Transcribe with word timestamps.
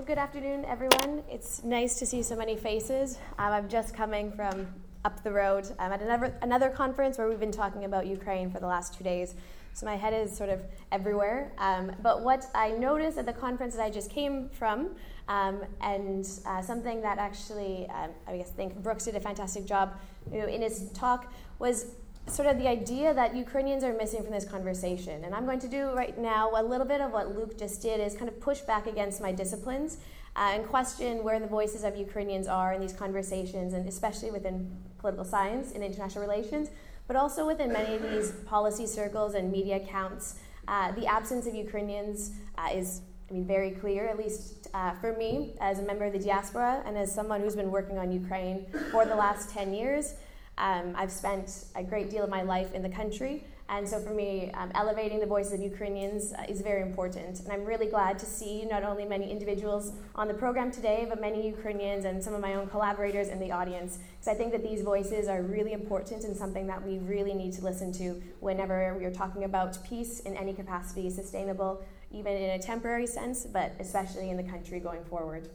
Well, 0.00 0.06
good 0.06 0.16
afternoon, 0.16 0.64
everyone. 0.64 1.22
It's 1.28 1.62
nice 1.62 1.98
to 1.98 2.06
see 2.06 2.22
so 2.22 2.34
many 2.34 2.56
faces. 2.56 3.18
Um, 3.38 3.52
I'm 3.52 3.68
just 3.68 3.92
coming 3.92 4.32
from 4.32 4.66
up 5.04 5.22
the 5.22 5.30
road 5.30 5.70
um, 5.78 5.92
at 5.92 6.00
another, 6.00 6.34
another 6.40 6.70
conference 6.70 7.18
where 7.18 7.28
we've 7.28 7.38
been 7.38 7.52
talking 7.52 7.84
about 7.84 8.06
Ukraine 8.06 8.50
for 8.50 8.60
the 8.60 8.66
last 8.66 8.96
two 8.96 9.04
days. 9.04 9.34
So 9.74 9.84
my 9.84 9.96
head 9.96 10.14
is 10.14 10.34
sort 10.34 10.48
of 10.48 10.62
everywhere. 10.90 11.52
Um, 11.58 11.92
but 12.02 12.22
what 12.22 12.46
I 12.54 12.70
noticed 12.70 13.18
at 13.18 13.26
the 13.26 13.34
conference 13.34 13.76
that 13.76 13.84
I 13.84 13.90
just 13.90 14.10
came 14.10 14.48
from, 14.48 14.92
um, 15.28 15.60
and 15.82 16.26
uh, 16.46 16.62
something 16.62 17.02
that 17.02 17.18
actually 17.18 17.86
um, 17.90 18.08
I 18.26 18.38
guess 18.38 18.48
think 18.52 18.82
Brooks 18.82 19.04
did 19.04 19.16
a 19.16 19.20
fantastic 19.20 19.66
job 19.66 19.98
you 20.32 20.38
know, 20.38 20.46
in 20.46 20.62
his 20.62 20.90
talk 20.92 21.30
was 21.58 21.88
sort 22.30 22.48
of 22.48 22.58
the 22.58 22.68
idea 22.68 23.12
that 23.12 23.34
Ukrainians 23.34 23.82
are 23.82 23.92
missing 23.92 24.22
from 24.22 24.32
this 24.32 24.44
conversation. 24.44 25.24
And 25.24 25.34
I'm 25.34 25.44
going 25.44 25.58
to 25.60 25.68
do 25.68 25.90
right 25.92 26.16
now 26.18 26.52
a 26.54 26.62
little 26.62 26.86
bit 26.86 27.00
of 27.00 27.12
what 27.12 27.36
Luke 27.36 27.58
just 27.58 27.82
did 27.82 28.00
is 28.00 28.14
kind 28.14 28.28
of 28.28 28.40
push 28.40 28.60
back 28.60 28.86
against 28.86 29.20
my 29.20 29.32
disciplines 29.32 29.98
uh, 30.36 30.50
and 30.52 30.66
question 30.66 31.24
where 31.24 31.40
the 31.40 31.46
voices 31.46 31.82
of 31.82 31.96
Ukrainians 31.96 32.46
are 32.46 32.72
in 32.72 32.80
these 32.80 32.92
conversations, 32.92 33.74
and 33.74 33.88
especially 33.88 34.30
within 34.30 34.70
political 34.98 35.24
science 35.24 35.72
and 35.72 35.82
international 35.82 36.24
relations, 36.26 36.68
but 37.08 37.16
also 37.16 37.46
within 37.46 37.72
many 37.72 37.96
of 37.96 38.02
these 38.02 38.30
policy 38.46 38.86
circles 38.86 39.34
and 39.34 39.50
media 39.50 39.76
accounts. 39.76 40.36
Uh, 40.68 40.92
the 40.92 41.06
absence 41.06 41.46
of 41.46 41.54
Ukrainians 41.54 42.32
uh, 42.56 42.68
is, 42.72 43.02
I 43.28 43.32
mean, 43.32 43.44
very 43.44 43.72
clear, 43.72 44.06
at 44.06 44.16
least 44.16 44.68
uh, 44.72 44.92
for 45.00 45.16
me 45.16 45.54
as 45.60 45.80
a 45.80 45.82
member 45.82 46.04
of 46.04 46.12
the 46.12 46.20
diaspora 46.20 46.82
and 46.86 46.96
as 46.96 47.12
someone 47.12 47.40
who's 47.40 47.56
been 47.56 47.72
working 47.72 47.98
on 47.98 48.12
Ukraine 48.12 48.66
for 48.92 49.04
the 49.04 49.16
last 49.16 49.50
10 49.50 49.74
years. 49.74 50.14
Um, 50.60 50.94
I've 50.94 51.10
spent 51.10 51.64
a 51.74 51.82
great 51.82 52.10
deal 52.10 52.22
of 52.22 52.28
my 52.28 52.42
life 52.42 52.74
in 52.74 52.82
the 52.82 52.88
country, 52.90 53.44
and 53.70 53.88
so 53.88 53.98
for 53.98 54.10
me, 54.10 54.50
um, 54.54 54.70
elevating 54.74 55.20
the 55.20 55.26
voices 55.26 55.54
of 55.54 55.60
Ukrainians 55.60 56.34
uh, 56.34 56.44
is 56.48 56.60
very 56.60 56.82
important. 56.82 57.40
And 57.40 57.50
I'm 57.50 57.64
really 57.64 57.86
glad 57.86 58.18
to 58.18 58.26
see 58.26 58.64
not 58.64 58.82
only 58.82 59.06
many 59.06 59.30
individuals 59.30 59.92
on 60.16 60.28
the 60.28 60.34
program 60.34 60.70
today, 60.70 61.06
but 61.08 61.20
many 61.20 61.46
Ukrainians 61.46 62.04
and 62.04 62.22
some 62.22 62.34
of 62.34 62.42
my 62.42 62.54
own 62.54 62.66
collaborators 62.66 63.28
in 63.28 63.38
the 63.38 63.52
audience, 63.52 64.00
because 64.18 64.28
I 64.28 64.34
think 64.34 64.52
that 64.52 64.62
these 64.62 64.82
voices 64.82 65.28
are 65.28 65.40
really 65.40 65.72
important 65.72 66.24
and 66.24 66.36
something 66.36 66.66
that 66.66 66.84
we 66.86 66.98
really 66.98 67.32
need 67.32 67.52
to 67.54 67.62
listen 67.62 67.90
to 67.94 68.20
whenever 68.40 68.94
we 68.98 69.04
are 69.06 69.14
talking 69.14 69.44
about 69.44 69.82
peace 69.82 70.20
in 70.20 70.36
any 70.36 70.52
capacity, 70.52 71.08
sustainable, 71.08 71.82
even 72.12 72.32
in 72.36 72.50
a 72.50 72.58
temporary 72.58 73.06
sense, 73.06 73.46
but 73.46 73.72
especially 73.78 74.30
in 74.30 74.36
the 74.36 74.42
country 74.42 74.80
going 74.80 75.04
forward. 75.04 75.48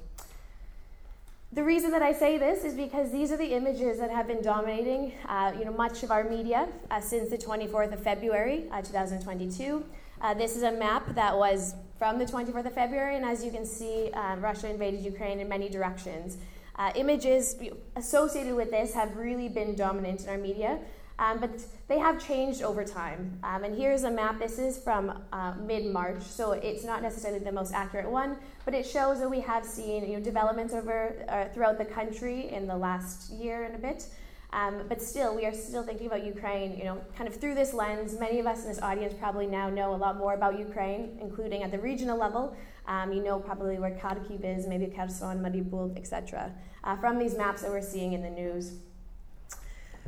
The 1.55 1.63
reason 1.63 1.89
that 1.91 2.01
I 2.01 2.11
say 2.11 2.37
this 2.37 2.65
is 2.65 2.73
because 2.73 3.13
these 3.13 3.31
are 3.31 3.37
the 3.37 3.53
images 3.53 3.97
that 3.99 4.11
have 4.11 4.27
been 4.27 4.41
dominating 4.41 5.13
uh, 5.25 5.53
you 5.57 5.63
know, 5.63 5.71
much 5.71 6.03
of 6.03 6.11
our 6.11 6.25
media 6.25 6.67
uh, 6.91 6.99
since 6.99 7.29
the 7.29 7.37
24th 7.37 7.93
of 7.93 8.03
February, 8.03 8.65
uh, 8.73 8.81
2022. 8.81 9.81
Uh, 10.19 10.33
this 10.33 10.57
is 10.57 10.63
a 10.63 10.71
map 10.73 11.15
that 11.15 11.33
was 11.37 11.75
from 11.97 12.19
the 12.19 12.25
24th 12.25 12.65
of 12.65 12.73
February, 12.73 13.15
and 13.15 13.23
as 13.23 13.41
you 13.41 13.51
can 13.51 13.65
see, 13.65 14.11
uh, 14.11 14.35
Russia 14.35 14.69
invaded 14.69 14.99
Ukraine 14.99 15.39
in 15.39 15.47
many 15.47 15.69
directions. 15.69 16.37
Uh, 16.75 16.91
images 16.95 17.55
associated 17.95 18.53
with 18.53 18.69
this 18.69 18.93
have 18.93 19.15
really 19.15 19.47
been 19.47 19.75
dominant 19.75 20.23
in 20.23 20.29
our 20.29 20.37
media. 20.37 20.77
Um, 21.17 21.39
but 21.39 21.51
they 21.87 21.97
have 21.97 22.25
changed 22.25 22.61
over 22.61 22.83
time. 22.83 23.39
Um, 23.43 23.63
and 23.63 23.77
here's 23.77 24.03
a 24.03 24.11
map. 24.11 24.39
This 24.39 24.59
is 24.59 24.77
from 24.77 25.23
uh, 25.31 25.53
mid 25.65 25.85
March, 25.85 26.21
so 26.21 26.51
it's 26.51 26.83
not 26.83 27.01
necessarily 27.01 27.39
the 27.39 27.51
most 27.51 27.73
accurate 27.73 28.09
one, 28.09 28.37
but 28.65 28.73
it 28.73 28.85
shows 28.85 29.19
that 29.19 29.29
we 29.29 29.39
have 29.39 29.63
seen 29.63 30.05
you 30.05 30.17
know, 30.17 30.23
developments 30.23 30.73
over 30.73 31.25
uh, 31.29 31.45
throughout 31.53 31.77
the 31.77 31.85
country 31.85 32.49
in 32.49 32.67
the 32.67 32.75
last 32.75 33.31
year 33.31 33.63
and 33.63 33.75
a 33.75 33.77
bit. 33.77 34.07
Um, 34.51 34.83
but 34.87 35.01
still, 35.01 35.35
we 35.35 35.45
are 35.45 35.53
still 35.53 35.83
thinking 35.83 36.07
about 36.07 36.25
Ukraine, 36.25 36.77
you 36.77 36.85
know, 36.85 37.01
kind 37.17 37.27
of 37.27 37.35
through 37.35 37.55
this 37.55 37.73
lens. 37.73 38.17
Many 38.17 38.39
of 38.39 38.45
us 38.45 38.63
in 38.63 38.69
this 38.69 38.81
audience 38.81 39.13
probably 39.13 39.47
now 39.47 39.69
know 39.69 39.93
a 39.93 39.97
lot 39.97 40.17
more 40.17 40.33
about 40.33 40.57
Ukraine, 40.57 41.17
including 41.21 41.63
at 41.63 41.71
the 41.71 41.79
regional 41.79 42.17
level. 42.17 42.55
Um, 42.87 43.11
you 43.11 43.23
know 43.23 43.39
probably 43.39 43.79
where 43.79 43.91
Kharkiv 43.91 44.45
is, 44.45 44.67
maybe 44.67 44.85
Kherson, 44.85 45.39
Mariupol, 45.39 45.97
etc. 45.97 46.53
Uh, 46.83 46.95
from 46.97 47.17
these 47.17 47.35
maps 47.35 47.63
that 47.63 47.71
we're 47.71 47.81
seeing 47.81 48.13
in 48.13 48.21
the 48.21 48.29
news. 48.29 48.75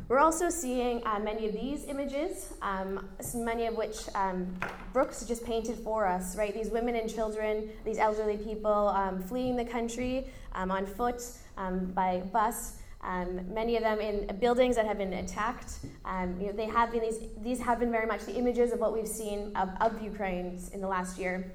We're 0.10 0.20
also 0.20 0.50
seeing 0.50 1.06
uh, 1.06 1.20
many 1.20 1.48
of 1.48 1.54
these 1.54 1.84
images, 1.84 2.54
um, 2.62 3.10
many 3.36 3.66
of 3.66 3.76
which 3.76 3.98
um, 4.16 4.58
Brooks 4.94 5.26
just 5.26 5.44
painted 5.44 5.78
for 5.80 6.08
us, 6.08 6.38
right? 6.38 6.54
These 6.54 6.70
women 6.70 6.96
and 6.96 7.14
children, 7.14 7.70
these 7.84 7.98
elderly 7.98 8.38
people 8.38 8.72
um, 8.72 9.22
fleeing 9.22 9.58
the 9.58 9.66
country 9.66 10.28
um, 10.54 10.72
on 10.72 10.86
foot, 10.86 11.22
um, 11.58 11.88
by 11.88 12.22
bus. 12.32 12.78
Um, 13.02 13.54
many 13.54 13.76
of 13.76 13.84
them 13.84 14.00
in 14.00 14.34
buildings 14.38 14.78
that 14.78 14.86
have 14.86 14.98
been 14.98 15.12
attacked. 15.12 15.80
you 16.40 16.48
know, 16.48 16.54
they 16.54 16.68
have 16.68 16.94
been 16.94 17.02
these, 17.02 17.20
these 17.44 17.60
have 17.60 17.78
been 17.78 17.92
very 17.92 18.08
much 18.08 18.24
the 18.24 18.34
images 18.36 18.72
of 18.72 18.80
what 18.80 18.94
we've 18.94 19.08
seen 19.08 19.52
of, 19.58 19.70
of 19.82 20.02
Ukraine 20.02 20.58
in 20.74 20.80
the 20.80 20.88
last 20.88 21.20
year. 21.20 21.52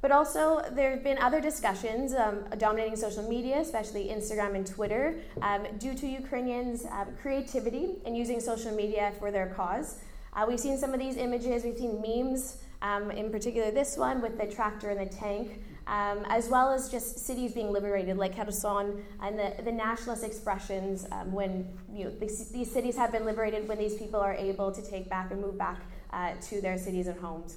But 0.00 0.12
also, 0.12 0.62
there 0.72 0.92
have 0.92 1.02
been 1.02 1.18
other 1.18 1.40
discussions 1.40 2.14
um, 2.14 2.44
dominating 2.56 2.94
social 2.94 3.28
media, 3.28 3.58
especially 3.58 4.08
Instagram 4.08 4.54
and 4.54 4.64
Twitter, 4.64 5.16
um, 5.42 5.66
due 5.78 5.94
to 5.94 6.06
Ukrainians' 6.06 6.84
uh, 6.84 7.06
creativity 7.20 7.96
in 8.06 8.14
using 8.14 8.38
social 8.38 8.72
media 8.72 9.12
for 9.18 9.32
their 9.32 9.48
cause. 9.48 9.98
Uh, 10.34 10.44
we've 10.46 10.60
seen 10.60 10.78
some 10.78 10.94
of 10.94 11.00
these 11.00 11.16
images, 11.16 11.64
we've 11.64 11.76
seen 11.76 12.00
memes, 12.00 12.58
um, 12.80 13.10
in 13.10 13.30
particular 13.30 13.72
this 13.72 13.96
one 13.96 14.20
with 14.20 14.38
the 14.38 14.46
tractor 14.46 14.90
and 14.90 15.00
the 15.00 15.12
tank, 15.12 15.64
um, 15.88 16.24
as 16.28 16.48
well 16.48 16.70
as 16.70 16.88
just 16.88 17.18
cities 17.18 17.52
being 17.52 17.72
liberated, 17.72 18.16
like 18.16 18.36
Kherson, 18.36 19.02
and 19.20 19.36
the, 19.36 19.54
the 19.64 19.72
nationalist 19.72 20.22
expressions 20.22 21.06
um, 21.10 21.32
when 21.32 21.66
you 21.92 22.04
know, 22.04 22.10
these, 22.20 22.50
these, 22.50 22.70
cities 22.70 22.96
have 22.96 23.10
been 23.10 23.24
liberated, 23.24 23.66
when 23.66 23.78
these 23.78 23.94
people 23.94 24.20
are 24.20 24.34
able 24.34 24.70
to 24.70 24.82
take 24.82 25.08
back 25.08 25.32
and 25.32 25.40
move 25.40 25.58
back 25.58 25.80
uh, 26.12 26.34
to 26.42 26.60
their 26.60 26.78
cities 26.78 27.08
and 27.08 27.18
homes. 27.18 27.56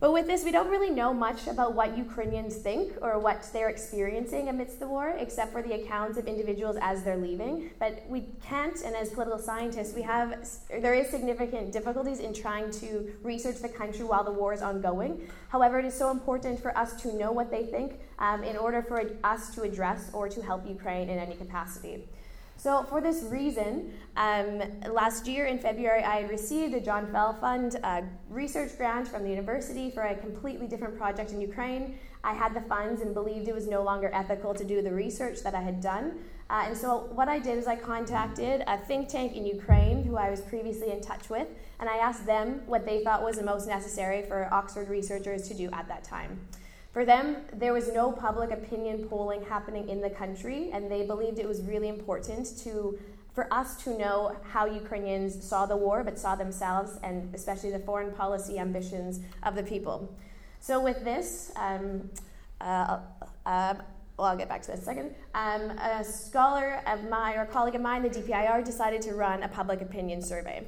But 0.00 0.12
with 0.12 0.28
this, 0.28 0.44
we 0.44 0.52
don't 0.52 0.70
really 0.70 0.90
know 0.90 1.12
much 1.12 1.48
about 1.48 1.74
what 1.74 1.98
Ukrainians 1.98 2.56
think 2.56 2.92
or 3.02 3.18
what 3.18 3.48
they're 3.52 3.68
experiencing 3.68 4.48
amidst 4.48 4.78
the 4.78 4.86
war, 4.86 5.16
except 5.18 5.50
for 5.50 5.60
the 5.60 5.72
accounts 5.72 6.16
of 6.18 6.28
individuals 6.28 6.76
as 6.80 7.02
they're 7.02 7.16
leaving. 7.16 7.70
But 7.80 8.04
we 8.08 8.26
can't, 8.40 8.80
and 8.82 8.94
as 8.94 9.10
political 9.10 9.40
scientists, 9.40 9.94
we 9.94 10.02
have 10.02 10.48
there 10.70 10.94
is 10.94 11.08
significant 11.08 11.72
difficulties 11.72 12.20
in 12.20 12.32
trying 12.32 12.70
to 12.82 13.12
research 13.22 13.58
the 13.58 13.68
country 13.68 14.04
while 14.04 14.22
the 14.22 14.30
war 14.30 14.52
is 14.52 14.62
ongoing. 14.62 15.28
However, 15.48 15.80
it 15.80 15.84
is 15.84 15.94
so 15.94 16.12
important 16.12 16.62
for 16.62 16.76
us 16.78 17.00
to 17.02 17.16
know 17.16 17.32
what 17.32 17.50
they 17.50 17.64
think 17.64 17.94
um, 18.20 18.44
in 18.44 18.56
order 18.56 18.82
for 18.82 19.10
us 19.24 19.52
to 19.56 19.62
address 19.62 20.10
or 20.12 20.28
to 20.28 20.40
help 20.42 20.68
Ukraine 20.68 21.08
in 21.08 21.18
any 21.18 21.34
capacity. 21.34 22.04
So, 22.58 22.82
for 22.82 23.00
this 23.00 23.22
reason, 23.22 23.92
um, 24.16 24.60
last 24.92 25.28
year 25.28 25.46
in 25.46 25.60
February, 25.60 26.02
I 26.02 26.22
received 26.22 26.74
a 26.74 26.80
John 26.80 27.06
Fell 27.12 27.32
Fund 27.34 27.78
uh, 27.84 28.02
research 28.28 28.76
grant 28.76 29.06
from 29.06 29.22
the 29.22 29.30
university 29.30 29.92
for 29.92 30.02
a 30.02 30.16
completely 30.16 30.66
different 30.66 30.98
project 30.98 31.30
in 31.30 31.40
Ukraine. 31.40 31.96
I 32.24 32.34
had 32.34 32.54
the 32.54 32.60
funds 32.62 33.00
and 33.00 33.14
believed 33.14 33.46
it 33.46 33.54
was 33.54 33.68
no 33.68 33.84
longer 33.84 34.10
ethical 34.12 34.54
to 34.54 34.64
do 34.64 34.82
the 34.82 34.92
research 34.92 35.44
that 35.44 35.54
I 35.54 35.60
had 35.60 35.80
done. 35.80 36.18
Uh, 36.50 36.64
and 36.66 36.76
so, 36.76 37.08
what 37.12 37.28
I 37.28 37.38
did 37.38 37.58
is 37.58 37.68
I 37.68 37.76
contacted 37.76 38.64
a 38.66 38.76
think 38.76 39.08
tank 39.08 39.36
in 39.36 39.46
Ukraine 39.46 40.02
who 40.02 40.16
I 40.16 40.28
was 40.28 40.40
previously 40.40 40.90
in 40.90 41.00
touch 41.00 41.30
with, 41.30 41.46
and 41.78 41.88
I 41.88 41.98
asked 41.98 42.26
them 42.26 42.62
what 42.66 42.84
they 42.84 43.04
thought 43.04 43.22
was 43.22 43.36
the 43.36 43.44
most 43.44 43.68
necessary 43.68 44.22
for 44.22 44.52
Oxford 44.52 44.88
researchers 44.88 45.46
to 45.46 45.54
do 45.54 45.70
at 45.72 45.86
that 45.86 46.02
time. 46.02 46.40
For 46.92 47.04
them, 47.04 47.36
there 47.52 47.72
was 47.72 47.92
no 47.92 48.10
public 48.10 48.50
opinion 48.50 49.08
polling 49.08 49.44
happening 49.44 49.88
in 49.88 50.00
the 50.00 50.10
country, 50.10 50.70
and 50.72 50.90
they 50.90 51.04
believed 51.04 51.38
it 51.38 51.46
was 51.46 51.62
really 51.62 51.88
important 51.88 52.58
to 52.64 52.98
for 53.34 53.46
us 53.54 53.80
to 53.84 53.96
know 53.96 54.34
how 54.42 54.66
Ukrainians 54.66 55.44
saw 55.44 55.64
the 55.64 55.76
war, 55.76 56.02
but 56.02 56.18
saw 56.18 56.34
themselves, 56.34 56.98
and 57.04 57.32
especially 57.32 57.70
the 57.70 57.78
foreign 57.78 58.10
policy 58.10 58.58
ambitions 58.58 59.20
of 59.44 59.54
the 59.54 59.62
people. 59.62 60.12
So, 60.58 60.80
with 60.80 61.04
this, 61.04 61.52
um, 61.54 62.10
uh, 62.60 62.98
uh, 63.46 63.74
well, 64.16 64.26
I'll 64.26 64.36
get 64.36 64.48
back 64.48 64.62
to 64.62 64.68
that 64.68 64.78
in 64.78 64.82
a 64.82 64.84
second. 64.84 65.14
Um, 65.34 65.78
a 65.78 66.02
scholar 66.02 66.82
of 66.86 67.08
mine, 67.08 67.36
or 67.36 67.42
a 67.42 67.46
colleague 67.46 67.76
of 67.76 67.80
mine, 67.80 68.02
the 68.02 68.10
DPIR, 68.10 68.64
decided 68.64 69.00
to 69.02 69.14
run 69.14 69.44
a 69.44 69.48
public 69.48 69.82
opinion 69.82 70.20
survey. 70.20 70.66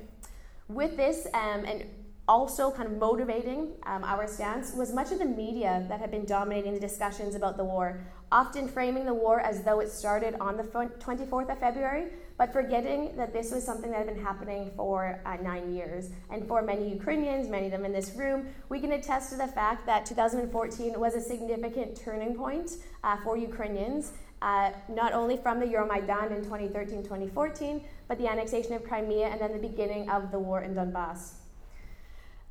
With 0.68 0.96
this, 0.96 1.26
um, 1.34 1.64
and 1.64 1.84
also 2.30 2.70
kind 2.70 2.88
of 2.88 2.96
motivating 2.96 3.72
um, 3.86 4.04
our 4.04 4.24
stance 4.28 4.72
was 4.72 4.92
much 4.92 5.10
of 5.10 5.18
the 5.18 5.24
media 5.24 5.84
that 5.88 5.98
had 5.98 6.12
been 6.12 6.24
dominating 6.24 6.72
the 6.72 6.78
discussions 6.78 7.34
about 7.34 7.56
the 7.56 7.64
war, 7.64 7.98
often 8.30 8.68
framing 8.68 9.04
the 9.04 9.12
war 9.12 9.40
as 9.40 9.64
though 9.64 9.80
it 9.80 9.90
started 9.90 10.36
on 10.40 10.56
the 10.56 10.62
24th 10.62 11.50
of 11.50 11.58
February, 11.58 12.04
but 12.38 12.52
forgetting 12.52 13.16
that 13.16 13.32
this 13.32 13.50
was 13.50 13.64
something 13.64 13.90
that 13.90 13.96
had 13.96 14.06
been 14.06 14.24
happening 14.24 14.70
for 14.76 15.20
uh, 15.26 15.38
nine 15.42 15.74
years. 15.74 16.10
And 16.30 16.46
for 16.46 16.62
many 16.62 16.88
Ukrainians, 16.88 17.48
many 17.48 17.66
of 17.66 17.72
them 17.72 17.84
in 17.84 17.92
this 17.92 18.14
room, 18.14 18.46
we 18.68 18.78
can 18.78 18.92
attest 18.92 19.30
to 19.32 19.36
the 19.36 19.48
fact 19.48 19.84
that 19.86 20.06
2014 20.06 21.00
was 21.00 21.16
a 21.16 21.20
significant 21.20 21.96
turning 21.96 22.36
point 22.36 22.76
uh, 23.02 23.16
for 23.24 23.36
Ukrainians. 23.36 24.12
Uh, 24.40 24.70
not 24.88 25.12
only 25.12 25.36
from 25.36 25.58
the 25.58 25.66
Euromaidan 25.66 26.30
in 26.30 26.44
2013 26.44 27.02
2014, 27.02 27.84
but 28.06 28.18
the 28.18 28.28
annexation 28.28 28.72
of 28.74 28.84
Crimea 28.84 29.26
and 29.26 29.40
then 29.40 29.52
the 29.52 29.68
beginning 29.68 30.08
of 30.08 30.30
the 30.30 30.38
war 30.38 30.62
in 30.62 30.76
Donbass 30.76 31.39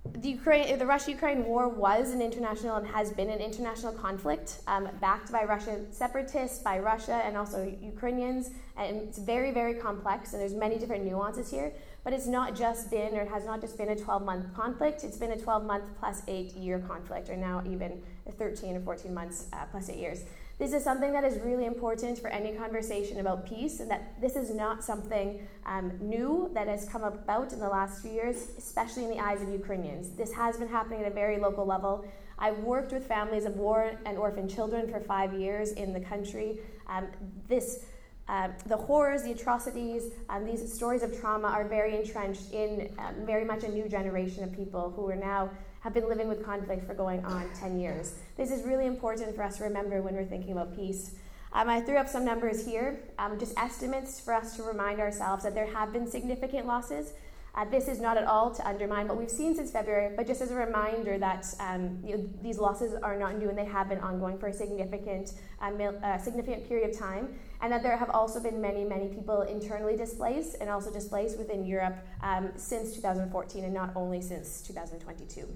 the 0.06 0.30
Ukraine, 0.30 0.78
the 0.78 0.86
Russia-Ukraine 0.86 1.46
war 1.46 1.68
was 1.70 2.12
an 2.12 2.22
international 2.22 2.78
and 2.78 2.88
has 2.88 3.12
been 3.12 3.30
an 3.30 3.40
international 3.40 3.94
conflict, 3.94 4.60
um, 4.68 4.90
backed 5.00 5.32
by 5.32 5.44
Russian 5.44 5.92
separatists, 5.92 6.60
by 6.60 6.80
Russia, 6.80 7.22
and 7.26 7.38
also 7.38 7.64
Ukrainians. 7.82 8.50
And 8.78 8.98
it's 8.98 9.18
very, 9.18 9.52
very 9.52 9.76
complex, 9.76 10.34
and 10.34 10.42
there's 10.42 10.54
many 10.54 10.78
different 10.78 11.06
nuances 11.06 11.52
here. 11.52 11.74
but 12.04 12.14
it's 12.14 12.28
not 12.28 12.56
just 12.56 12.90
been, 12.90 13.14
or 13.14 13.22
it 13.22 13.28
has 13.28 13.46
not 13.46 13.60
just 13.62 13.78
been 13.78 13.90
a 13.90 13.96
12 13.96 14.24
month 14.24 14.54
conflict, 14.56 15.04
it's 15.04 15.18
been 15.18 15.32
a 15.32 15.38
12 15.38 15.66
month 15.66 15.84
plus 16.00 16.24
eight 16.28 16.54
year 16.54 16.80
conflict, 16.80 17.30
or 17.30 17.36
now 17.36 17.62
even 17.70 18.02
13 18.38 18.78
or 18.78 18.80
14 18.80 19.14
months 19.14 19.48
uh, 19.54 19.66
plus 19.70 19.90
eight 19.90 19.98
years. 19.98 20.24
This 20.60 20.74
is 20.74 20.84
something 20.84 21.14
that 21.14 21.24
is 21.24 21.40
really 21.40 21.66
important 21.66 22.20
for 22.20 22.28
any 22.28 22.52
conversation 22.52 23.22
about 23.22 23.46
peace, 23.46 23.80
and 23.80 23.90
that 23.90 24.20
this 24.20 24.36
is 24.36 24.54
not 24.54 24.84
something 24.84 25.48
um, 25.66 25.94
new 26.02 26.52
that 26.54 26.68
has 26.68 26.84
come 26.90 27.06
about 27.06 27.54
in 27.54 27.60
the 27.60 27.70
last 27.70 28.02
few 28.02 28.12
years, 28.12 28.50
especially 28.58 29.06
in 29.06 29.10
the 29.10 29.20
eyes 29.20 29.42
of 29.42 29.50
Ukrainians. 29.50 30.10
This 30.10 30.34
has 30.34 30.58
been 30.58 30.68
happening 30.68 31.00
at 31.00 31.08
a 31.10 31.16
very 31.16 31.40
local 31.40 31.66
level. 31.66 32.06
I've 32.38 32.60
worked 32.60 32.92
with 32.92 33.08
families 33.08 33.46
of 33.46 33.56
war 33.56 33.94
and 34.06 34.18
orphan 34.18 34.50
children 34.50 34.92
for 34.92 35.00
five 35.00 35.34
years 35.34 35.72
in 35.72 35.94
the 35.94 36.02
country. 36.02 36.60
Um, 36.88 37.08
this 37.48 37.86
um, 38.28 38.54
the 38.68 38.78
horrors, 38.78 39.24
the 39.24 39.32
atrocities, 39.32 40.12
um, 40.30 40.46
these 40.46 40.72
stories 40.72 41.02
of 41.02 41.20
trauma 41.20 41.48
are 41.48 41.68
very 41.68 41.98
entrenched 41.98 42.52
in 42.54 42.94
um, 43.00 43.26
very 43.26 43.44
much 43.44 43.64
a 43.64 43.68
new 43.68 43.90
generation 43.90 44.44
of 44.44 44.56
people 44.56 44.92
who 44.96 45.10
are 45.10 45.16
now 45.16 45.50
have 45.82 45.94
been 45.94 46.08
living 46.08 46.28
with 46.28 46.44
conflict 46.44 46.86
for 46.86 46.94
going 46.94 47.24
on 47.26 47.50
10 47.60 47.80
years. 47.80 48.16
This 48.38 48.52
is 48.52 48.64
really 48.64 48.86
important 48.86 49.36
for 49.36 49.44
us 49.44 49.58
to 49.58 49.64
remember 49.64 50.02
when 50.02 50.16
we're 50.16 50.26
thinking 50.26 50.52
about 50.52 50.76
peace. 50.76 51.12
Um, 51.52 51.70
I 51.70 51.82
threw 51.82 51.98
up 51.98 52.08
some 52.08 52.26
numbers 52.26 52.66
here, 52.66 53.00
um, 53.18 53.40
just 53.40 53.58
estimates 53.58 54.20
for 54.20 54.34
us 54.34 54.56
to 54.58 54.64
remind 54.64 55.00
ourselves 55.00 55.44
that 55.44 55.56
there 55.56 55.66
have 55.68 55.92
been 55.92 56.06
significant 56.06 56.68
losses. 56.68 57.14
Uh, 57.56 57.66
this 57.66 57.88
is 57.88 58.00
not 58.00 58.18
at 58.18 58.26
all 58.26 58.54
to 58.54 58.68
undermine 58.68 59.08
what 59.08 59.18
we've 59.18 59.30
seen 59.30 59.56
since 59.56 59.72
February, 59.72 60.14
but 60.16 60.28
just 60.28 60.42
as 60.42 60.52
a 60.52 60.56
reminder 60.56 61.18
that 61.18 61.48
um, 61.60 62.00
you 62.06 62.16
know, 62.16 62.30
these 62.44 62.60
losses 62.60 62.94
are 63.02 63.18
not 63.18 63.38
new 63.38 63.50
and 63.50 63.58
they 63.58 63.66
have 63.66 63.90
been 63.90 64.00
ongoing 64.00 64.38
for 64.38 64.48
a 64.48 64.54
significant, 64.54 65.34
uh, 65.60 65.72
mil- 65.72 66.00
uh, 66.04 66.18
significant 66.20 66.68
period 66.68 66.92
of 66.92 66.98
time, 66.98 67.34
and 67.62 67.74
that 67.74 67.82
there 67.82 67.98
have 67.98 68.12
also 68.12 68.40
been 68.40 68.62
many, 68.62 68.84
many 68.84 69.08
people 69.08 69.42
internally 69.42 69.98
displaced 69.98 70.58
and 70.62 70.70
also 70.70 70.92
displaced 70.92 71.38
within 71.40 71.66
Europe 71.66 71.98
um, 72.22 72.52
since 72.56 72.94
2014 72.94 73.64
and 73.64 73.74
not 73.74 73.92
only 73.96 74.22
since 74.22 74.62
2022. 74.62 75.48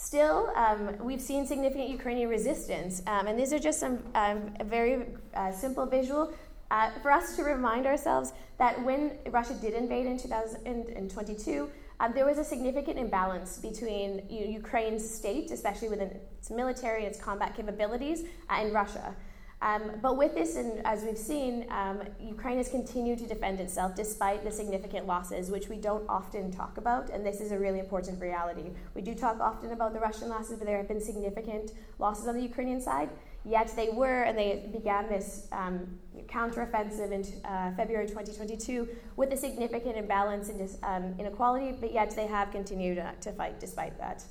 Still, 0.00 0.52
um, 0.54 0.96
we've 1.00 1.20
seen 1.20 1.44
significant 1.44 1.88
Ukrainian 1.88 2.28
resistance, 2.28 3.02
um, 3.08 3.26
and 3.26 3.36
these 3.36 3.52
are 3.52 3.58
just 3.58 3.80
some 3.80 3.98
um, 4.14 4.54
very 4.64 5.06
uh, 5.34 5.50
simple 5.50 5.86
visual 5.86 6.32
uh, 6.70 6.92
for 7.02 7.10
us 7.10 7.34
to 7.34 7.42
remind 7.42 7.84
ourselves 7.84 8.32
that 8.58 8.80
when 8.84 9.18
Russia 9.32 9.54
did 9.54 9.74
invade 9.74 10.06
in 10.06 10.16
2022, 10.16 11.68
um, 11.98 12.12
there 12.14 12.24
was 12.24 12.38
a 12.38 12.44
significant 12.44 12.96
imbalance 12.96 13.58
between 13.58 14.22
you 14.30 14.42
know, 14.42 14.50
Ukraine's 14.52 15.04
state, 15.04 15.50
especially 15.50 15.88
within 15.88 16.10
its 16.38 16.48
military 16.48 17.04
and 17.04 17.12
its 17.12 17.20
combat 17.20 17.56
capabilities, 17.56 18.22
uh, 18.48 18.60
and 18.60 18.72
Russia. 18.72 19.16
Um, 19.60 19.92
but 20.00 20.16
with 20.16 20.34
this, 20.34 20.54
and 20.54 20.86
as 20.86 21.02
we've 21.02 21.18
seen, 21.18 21.66
um, 21.70 22.00
Ukraine 22.20 22.58
has 22.58 22.68
continued 22.68 23.18
to 23.18 23.26
defend 23.26 23.58
itself 23.58 23.96
despite 23.96 24.44
the 24.44 24.52
significant 24.52 25.06
losses, 25.06 25.50
which 25.50 25.68
we 25.68 25.76
don't 25.76 26.04
often 26.08 26.52
talk 26.52 26.78
about, 26.78 27.10
and 27.10 27.26
this 27.26 27.40
is 27.40 27.50
a 27.50 27.58
really 27.58 27.80
important 27.80 28.20
reality. 28.20 28.70
We 28.94 29.02
do 29.02 29.14
talk 29.16 29.40
often 29.40 29.72
about 29.72 29.94
the 29.94 30.00
Russian 30.00 30.28
losses, 30.28 30.58
but 30.58 30.66
there 30.66 30.76
have 30.76 30.86
been 30.86 31.00
significant 31.00 31.72
losses 31.98 32.28
on 32.28 32.36
the 32.36 32.42
Ukrainian 32.42 32.80
side. 32.80 33.10
Yet 33.44 33.72
they 33.74 33.88
were, 33.88 34.22
and 34.24 34.36
they 34.36 34.68
began 34.72 35.08
this 35.08 35.48
um, 35.52 35.98
counteroffensive 36.26 37.10
in 37.10 37.24
uh, 37.44 37.72
February 37.76 38.06
2022 38.06 38.88
with 39.16 39.32
a 39.32 39.36
significant 39.36 39.96
imbalance 39.96 40.50
in 40.50 40.68
um, 40.82 41.14
inequality, 41.18 41.72
but 41.72 41.92
yet 41.92 42.10
they 42.14 42.26
have 42.26 42.50
continued 42.50 42.98
uh, 42.98 43.12
to 43.22 43.32
fight 43.32 43.58
despite 43.58 43.96
that. 43.98 44.22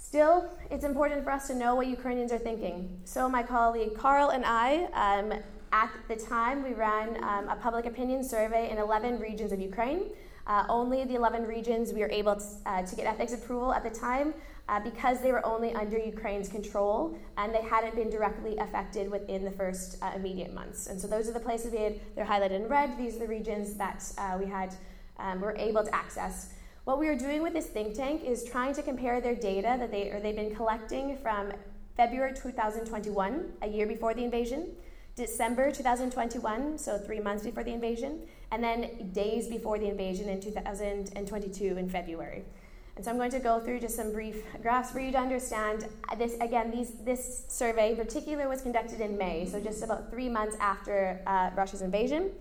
Still, 0.00 0.50
it's 0.70 0.82
important 0.82 1.22
for 1.22 1.30
us 1.30 1.46
to 1.48 1.54
know 1.54 1.74
what 1.74 1.86
Ukrainians 1.86 2.32
are 2.32 2.38
thinking. 2.38 2.98
So, 3.04 3.28
my 3.28 3.42
colleague 3.42 3.94
Carl 3.96 4.30
and 4.30 4.44
I, 4.44 4.86
um, 4.94 5.38
at 5.72 5.92
the 6.08 6.16
time, 6.16 6.64
we 6.64 6.72
ran 6.72 7.22
um, 7.22 7.48
a 7.48 7.54
public 7.54 7.84
opinion 7.84 8.24
survey 8.24 8.70
in 8.70 8.78
11 8.78 9.20
regions 9.20 9.52
of 9.52 9.60
Ukraine. 9.60 10.04
Uh, 10.46 10.64
only 10.68 11.04
the 11.04 11.14
11 11.14 11.46
regions 11.46 11.92
we 11.92 12.00
were 12.00 12.10
able 12.10 12.34
to, 12.34 12.44
uh, 12.66 12.82
to 12.82 12.96
get 12.96 13.06
ethics 13.06 13.34
approval 13.34 13.72
at 13.72 13.84
the 13.84 13.90
time 13.90 14.34
uh, 14.68 14.80
because 14.80 15.20
they 15.20 15.30
were 15.30 15.46
only 15.46 15.74
under 15.74 15.98
Ukraine's 15.98 16.48
control 16.48 17.14
and 17.36 17.54
they 17.54 17.62
hadn't 17.62 17.94
been 17.94 18.10
directly 18.10 18.56
affected 18.56 19.10
within 19.10 19.44
the 19.44 19.50
first 19.52 19.98
uh, 20.02 20.10
immediate 20.16 20.52
months. 20.52 20.86
And 20.88 20.98
so 21.00 21.06
those 21.06 21.28
are 21.28 21.32
the 21.32 21.40
places 21.40 21.72
we 21.72 21.78
had, 21.78 22.00
they're 22.16 22.24
highlighted 22.24 22.52
in 22.52 22.68
red. 22.68 22.96
These 22.98 23.16
are 23.16 23.20
the 23.20 23.28
regions 23.28 23.74
that 23.74 24.02
uh, 24.16 24.38
we 24.40 24.46
had, 24.46 24.74
um, 25.18 25.40
were 25.40 25.54
able 25.56 25.84
to 25.84 25.94
access. 25.94 26.54
What 26.90 26.98
we 26.98 27.06
are 27.06 27.16
doing 27.16 27.40
with 27.40 27.52
this 27.52 27.66
think 27.66 27.94
tank 27.94 28.24
is 28.24 28.42
trying 28.42 28.74
to 28.74 28.82
compare 28.82 29.20
their 29.20 29.36
data 29.36 29.76
that 29.78 29.92
they, 29.92 30.10
or 30.10 30.18
they've 30.18 30.34
been 30.34 30.56
collecting 30.56 31.16
from 31.18 31.52
February 31.96 32.34
2021, 32.34 33.52
a 33.62 33.68
year 33.68 33.86
before 33.86 34.12
the 34.12 34.24
invasion, 34.24 34.72
December 35.14 35.70
2021, 35.70 36.76
so 36.76 36.98
three 36.98 37.20
months 37.20 37.44
before 37.44 37.62
the 37.62 37.72
invasion, 37.72 38.18
and 38.50 38.64
then 38.64 39.12
days 39.12 39.46
before 39.46 39.78
the 39.78 39.88
invasion 39.88 40.28
in 40.28 40.40
2022 40.40 41.76
in 41.76 41.88
February. 41.88 42.42
And 42.96 43.04
so 43.04 43.12
I'm 43.12 43.18
going 43.18 43.30
to 43.30 43.38
go 43.38 43.60
through 43.60 43.78
just 43.78 43.94
some 43.94 44.10
brief 44.10 44.42
graphs 44.60 44.90
for 44.90 44.98
you 44.98 45.12
to 45.12 45.18
understand 45.18 45.86
this. 46.18 46.34
Again, 46.40 46.72
these, 46.72 46.94
this 47.04 47.44
survey 47.46 47.92
in 47.92 47.98
particular 47.98 48.48
was 48.48 48.62
conducted 48.62 49.00
in 49.00 49.16
May, 49.16 49.46
so 49.46 49.60
just 49.60 49.84
about 49.84 50.10
three 50.10 50.28
months 50.28 50.56
after 50.58 51.20
uh, 51.24 51.50
Russia's 51.54 51.82
invasion. 51.82 52.32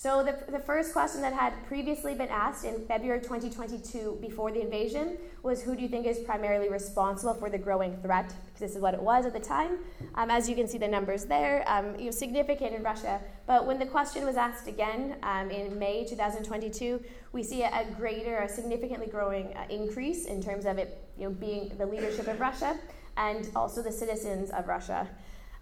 So, 0.00 0.22
the, 0.22 0.50
the 0.50 0.58
first 0.58 0.94
question 0.94 1.20
that 1.20 1.34
had 1.34 1.52
previously 1.66 2.14
been 2.14 2.30
asked 2.30 2.64
in 2.64 2.86
February 2.86 3.20
2022 3.20 4.16
before 4.22 4.50
the 4.50 4.62
invasion 4.62 5.18
was 5.42 5.60
Who 5.60 5.76
do 5.76 5.82
you 5.82 5.88
think 5.88 6.06
is 6.06 6.18
primarily 6.20 6.70
responsible 6.70 7.34
for 7.34 7.50
the 7.50 7.58
growing 7.58 7.94
threat? 7.98 8.32
Because 8.46 8.60
this 8.60 8.74
is 8.74 8.80
what 8.80 8.94
it 8.94 9.02
was 9.02 9.26
at 9.26 9.34
the 9.34 9.40
time. 9.40 9.80
Um, 10.14 10.30
as 10.30 10.48
you 10.48 10.56
can 10.56 10.66
see, 10.68 10.78
the 10.78 10.88
numbers 10.88 11.26
there, 11.26 11.64
um, 11.66 11.98
you 11.98 12.06
know, 12.06 12.12
significant 12.12 12.74
in 12.74 12.82
Russia. 12.82 13.20
But 13.46 13.66
when 13.66 13.78
the 13.78 13.84
question 13.84 14.24
was 14.24 14.36
asked 14.38 14.68
again 14.68 15.16
um, 15.22 15.50
in 15.50 15.78
May 15.78 16.06
2022, 16.06 16.98
we 17.32 17.42
see 17.42 17.60
a, 17.60 17.86
greater, 17.98 18.38
a 18.38 18.48
significantly 18.48 19.06
growing 19.06 19.54
uh, 19.54 19.66
increase 19.68 20.24
in 20.24 20.42
terms 20.42 20.64
of 20.64 20.78
it 20.78 20.96
you 21.18 21.24
know, 21.24 21.30
being 21.30 21.72
the 21.76 21.84
leadership 21.84 22.26
of 22.26 22.40
Russia 22.40 22.74
and 23.18 23.50
also 23.54 23.82
the 23.82 23.92
citizens 23.92 24.48
of 24.48 24.66
Russia. 24.66 25.06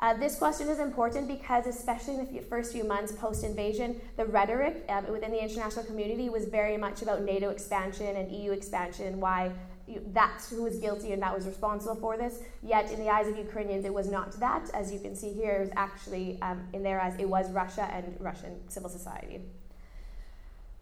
Uh, 0.01 0.15
this 0.15 0.37
question 0.37 0.69
is 0.69 0.79
important 0.79 1.27
because, 1.27 1.67
especially 1.67 2.15
in 2.15 2.33
the 2.33 2.41
first 2.43 2.73
few 2.73 2.85
months 2.85 3.11
post 3.11 3.43
invasion, 3.43 4.01
the 4.17 4.25
rhetoric 4.25 4.85
um, 4.89 5.11
within 5.11 5.33
the 5.33 5.43
international 5.43 5.85
community 5.85 6.29
was 6.29 6.45
very 6.45 6.77
much 6.77 7.03
about 7.03 7.23
NATO 7.23 7.51
expansion 7.51 8.17
and 8.17 8.31
EU 8.31 8.53
expansion, 8.53 9.19
why 9.19 9.51
you, 9.89 10.01
that's 10.13 10.51
who 10.51 10.63
was 10.63 10.77
guilty 10.77 11.13
and 11.13 11.23
that 11.23 11.35
was 11.35 11.47
responsible 11.47 11.97
for 11.97 12.17
this. 12.17 12.43
Yet, 12.63 12.93
in 12.93 13.01
the 13.01 13.09
eyes 13.09 13.27
of 13.27 13.37
Ukrainians, 13.37 13.85
it 13.85 13.93
was 13.93 14.09
not 14.09 14.39
that. 14.39 14.71
As 14.73 14.93
you 14.93 15.01
can 15.01 15.17
see 15.17 15.33
here, 15.33 15.55
it 15.55 15.61
was 15.61 15.71
actually, 15.75 16.41
um, 16.43 16.63
in 16.73 16.85
their 16.85 17.01
eyes, 17.01 17.17
it 17.19 17.29
was 17.29 17.51
Russia 17.51 17.89
and 17.93 18.17
Russian 18.21 18.69
civil 18.69 18.91
society. 18.91 19.41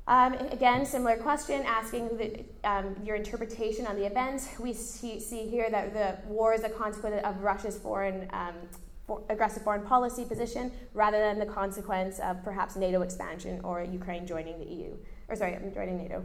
Um, 0.09 0.35
again, 0.35 0.85
similar 0.85 1.17
question 1.17 1.62
asking 1.67 2.17
the, 2.19 2.45
um, 2.69 2.97
your 3.03 3.17
interpretation 3.17 3.87
on 3.87 3.97
the 3.97 4.05
events. 4.05 4.49
We 4.61 4.73
see, 4.73 5.19
see, 5.21 5.49
here 5.49 5.69
that 5.71 5.95
the 5.95 6.29
war 6.29 6.53
is 6.53 6.65
a 6.65 6.69
consequence 6.69 7.23
of 7.25 7.43
Russia's 7.43 7.79
foreign 7.79 8.29
um, 8.33 8.55
for 9.06 9.23
aggressive 9.29 9.62
foreign 9.62 9.83
policy 9.83 10.25
position 10.25 10.73
rather 10.92 11.19
than 11.19 11.38
the 11.38 11.47
consequence 11.47 12.19
of 12.19 12.42
perhaps 12.42 12.76
NATO 12.76 13.02
expansion 13.02 13.61
or 13.62 13.83
Ukraine 13.83 14.26
joining 14.26 14.59
the 14.59 14.66
EU, 14.66 14.97
or 15.28 15.37
sorry, 15.37 15.59
joining 15.75 15.99
NATO. 15.99 16.25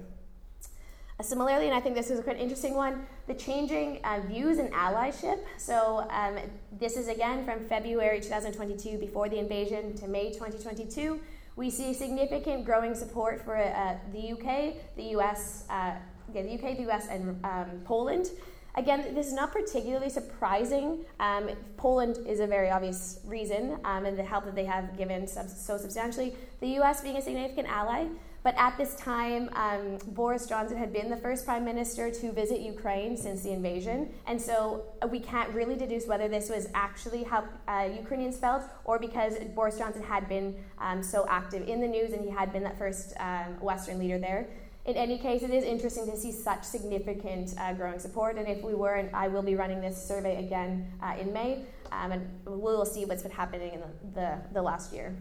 Uh, 1.20 1.24
similarly, 1.24 1.67
and 1.67 1.75
I 1.75 1.79
think 1.79 1.96
this 1.96 2.10
is 2.10 2.17
a 2.17 2.24
quite 2.24 2.39
interesting 2.39 2.74
one, 2.74 3.06
the 3.27 3.36
changing 3.36 4.00
uh, 4.03 4.22
views 4.27 4.58
and 4.58 4.72
allyship. 4.74 5.39
So 5.58 6.08
um, 6.10 6.38
this 6.79 6.98
is 6.98 7.08
again 7.08 7.46
from 7.46 7.65
February 7.67 8.20
2022, 8.20 8.98
before 8.98 9.29
the 9.29 9.38
invasion, 9.38 9.94
to 9.98 10.08
May 10.08 10.32
2022. 10.32 11.20
We 11.56 11.70
see 11.70 11.94
significant 11.94 12.65
growing 12.65 12.96
support 12.96 13.46
for 13.46 13.58
uh, 13.58 13.98
the 14.12 14.32
UK, 14.32 14.74
the 14.96 15.15
US, 15.17 15.65
uh, 15.70 15.94
yeah, 16.34 16.41
the 16.41 16.53
UK, 16.53 16.77
the 16.77 16.89
US, 16.89 17.08
and 17.10 17.39
um, 17.46 17.82
Poland 17.86 18.32
Again, 18.75 19.13
this 19.13 19.28
is 19.28 19.34
not 19.34 19.51
particularly 19.51 20.10
surprising. 20.10 21.06
Um, 21.20 21.50
Poland 21.75 22.20
is 22.25 22.40
a 22.40 22.48
very 22.48 22.70
obvious 22.70 23.20
reason, 23.25 23.78
um, 23.84 24.06
and 24.06 24.18
the 24.18 24.24
help 24.24 24.46
that 24.46 24.56
they 24.56 24.66
have 24.66 24.98
given 24.98 25.28
sub- 25.28 25.50
so 25.50 25.78
substantially. 25.78 26.36
The 26.62 26.80
US 26.80 27.01
being 27.01 27.18
a 27.18 27.22
significant 27.22 27.68
ally, 27.68 28.08
but 28.44 28.56
at 28.58 28.78
this 28.78 28.96
time, 28.96 29.50
um, 29.54 29.98
Boris 30.08 30.48
Johnson 30.48 30.78
had 30.78 30.92
been 30.92 31.10
the 31.10 31.18
first 31.18 31.46
prime 31.46 31.66
minister 31.66 32.10
to 32.10 32.32
visit 32.32 32.62
Ukraine 32.62 33.16
since 33.18 33.44
the 33.44 33.51
invasion, 33.51 34.10
and 34.25 34.42
so 34.42 34.86
uh, 35.01 35.08
we 35.08 35.20
can't 35.20 35.54
really 35.54 35.75
deduce 35.75 36.08
whether 36.08 36.28
this 36.30 36.50
was 36.50 36.68
actually 36.74 37.24
how 37.24 37.44
uh, 37.68 37.90
Ukrainians 37.96 38.38
felt 38.38 38.63
or 38.86 38.98
because 38.98 39.36
Boris 39.54 39.78
Johnson 39.78 40.01
had 40.01 40.30
been 40.30 40.56
um, 40.80 41.04
so 41.04 41.25
active 41.30 41.68
in 41.68 41.82
the 41.82 41.88
news 41.88 42.13
and 42.13 42.24
he 42.24 42.32
had 42.32 42.54
been 42.54 42.63
that 42.63 42.78
first 42.78 43.13
um, 43.20 43.60
Western 43.60 44.00
leader 44.00 44.18
there 44.18 44.48
in 44.86 44.96
any 44.96 45.18
case, 45.18 45.44
it 45.44 45.52
is 45.52 45.64
interesting 45.64 46.06
to 46.08 46.18
see 46.18 46.32
such 46.32 46.64
significant 46.64 47.54
uh, 47.58 47.74
growing 47.74 48.00
support. 48.00 48.38
And 48.38 48.48
if 48.48 48.64
we 48.64 48.74
were, 48.74 48.96
and 48.96 49.16
I 49.16 49.28
will 49.28 49.44
be 49.44 49.56
running 49.56 49.80
this 49.80 50.02
survey 50.02 50.44
again 50.44 50.92
uh, 51.04 51.16
in 51.20 51.32
May, 51.32 51.66
um, 51.92 52.12
and 52.12 52.28
we'll 52.46 52.86
see 52.86 53.06
what's 53.06 53.22
been 53.22 53.32
happening 53.32 53.74
in 53.74 53.82
the, 53.82 53.88
the, 54.14 54.38
the 54.54 54.62
last 54.62 54.94
year. 54.94 55.16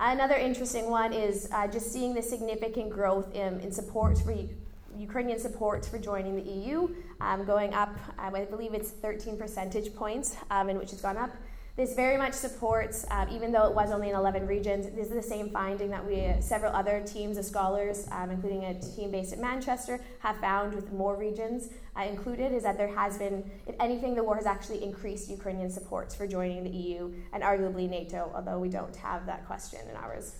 Another 0.00 0.34
interesting 0.34 0.90
one 0.90 1.12
is 1.12 1.48
uh, 1.52 1.66
just 1.66 1.92
seeing 1.92 2.14
the 2.14 2.22
significant 2.22 2.90
growth 2.90 3.34
in, 3.34 3.60
in 3.60 3.72
support 3.72 4.18
for 4.18 4.34
Ukrainian 4.98 5.38
support 5.38 5.84
for 5.84 5.98
joining 5.98 6.36
the 6.36 6.50
EU, 6.50 6.88
um, 7.20 7.44
going 7.44 7.74
up, 7.74 7.96
um, 8.18 8.34
I 8.34 8.44
believe 8.44 8.72
it's 8.72 8.90
13 8.90 9.36
percentage 9.36 9.94
points, 9.94 10.36
um, 10.50 10.70
in 10.70 10.78
which 10.78 10.92
it's 10.92 11.02
gone 11.02 11.16
up. 11.16 11.30
This 11.76 11.94
very 11.94 12.16
much 12.16 12.32
supports, 12.32 13.04
um, 13.10 13.28
even 13.28 13.52
though 13.52 13.68
it 13.68 13.74
was 13.74 13.90
only 13.90 14.08
in 14.08 14.16
11 14.16 14.46
regions, 14.46 14.86
this 14.96 15.08
is 15.08 15.12
the 15.12 15.22
same 15.22 15.50
finding 15.50 15.90
that 15.90 16.06
we, 16.06 16.32
several 16.40 16.74
other 16.74 17.02
teams 17.06 17.36
of 17.36 17.44
scholars, 17.44 18.08
um, 18.12 18.30
including 18.30 18.64
a 18.64 18.80
team 18.80 19.10
based 19.10 19.34
at 19.34 19.40
Manchester, 19.40 20.00
have 20.20 20.38
found 20.38 20.72
with 20.72 20.90
more 20.90 21.16
regions 21.16 21.68
uh, 21.94 22.04
included, 22.04 22.52
is 22.52 22.62
that 22.62 22.78
there 22.78 22.88
has 22.88 23.18
been, 23.18 23.50
if 23.66 23.74
anything, 23.78 24.14
the 24.14 24.24
war 24.24 24.36
has 24.36 24.46
actually 24.46 24.82
increased 24.82 25.28
Ukrainian 25.28 25.68
support 25.68 26.14
for 26.14 26.26
joining 26.26 26.64
the 26.64 26.70
EU 26.70 27.12
and 27.34 27.42
arguably 27.42 27.86
NATO, 27.90 28.32
although 28.34 28.58
we 28.58 28.70
don't 28.70 28.96
have 28.96 29.26
that 29.26 29.46
question 29.46 29.80
in 29.90 29.96
ours. 29.96 30.32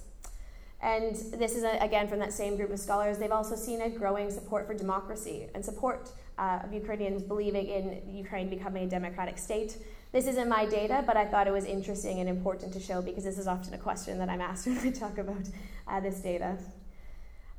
And 0.82 1.16
this 1.16 1.56
is, 1.56 1.64
a, 1.64 1.78
again, 1.82 2.06
from 2.06 2.18
that 2.18 2.32
same 2.32 2.56
group 2.56 2.70
of 2.70 2.78
scholars. 2.78 3.18
They've 3.18 3.32
also 3.32 3.56
seen 3.56 3.80
a 3.80 3.88
growing 3.90 4.30
support 4.30 4.66
for 4.66 4.74
democracy 4.74 5.48
and 5.54 5.64
support 5.64 6.10
uh, 6.38 6.60
of 6.64 6.72
Ukrainians 6.72 7.22
believing 7.22 7.66
in 7.66 8.02
Ukraine 8.14 8.48
becoming 8.48 8.84
a 8.84 8.86
democratic 8.86 9.38
state. 9.38 9.78
This 10.12 10.26
isn't 10.26 10.48
my 10.48 10.66
data, 10.66 11.02
but 11.06 11.16
I 11.16 11.24
thought 11.24 11.46
it 11.46 11.52
was 11.52 11.64
interesting 11.64 12.20
and 12.20 12.28
important 12.28 12.72
to 12.74 12.80
show 12.80 13.02
because 13.02 13.24
this 13.24 13.38
is 13.38 13.46
often 13.46 13.74
a 13.74 13.78
question 13.78 14.18
that 14.18 14.28
I'm 14.28 14.40
asked 14.40 14.66
when 14.66 14.78
I 14.78 14.90
talk 14.90 15.18
about 15.18 15.48
uh, 15.88 16.00
this 16.00 16.20
data. 16.20 16.58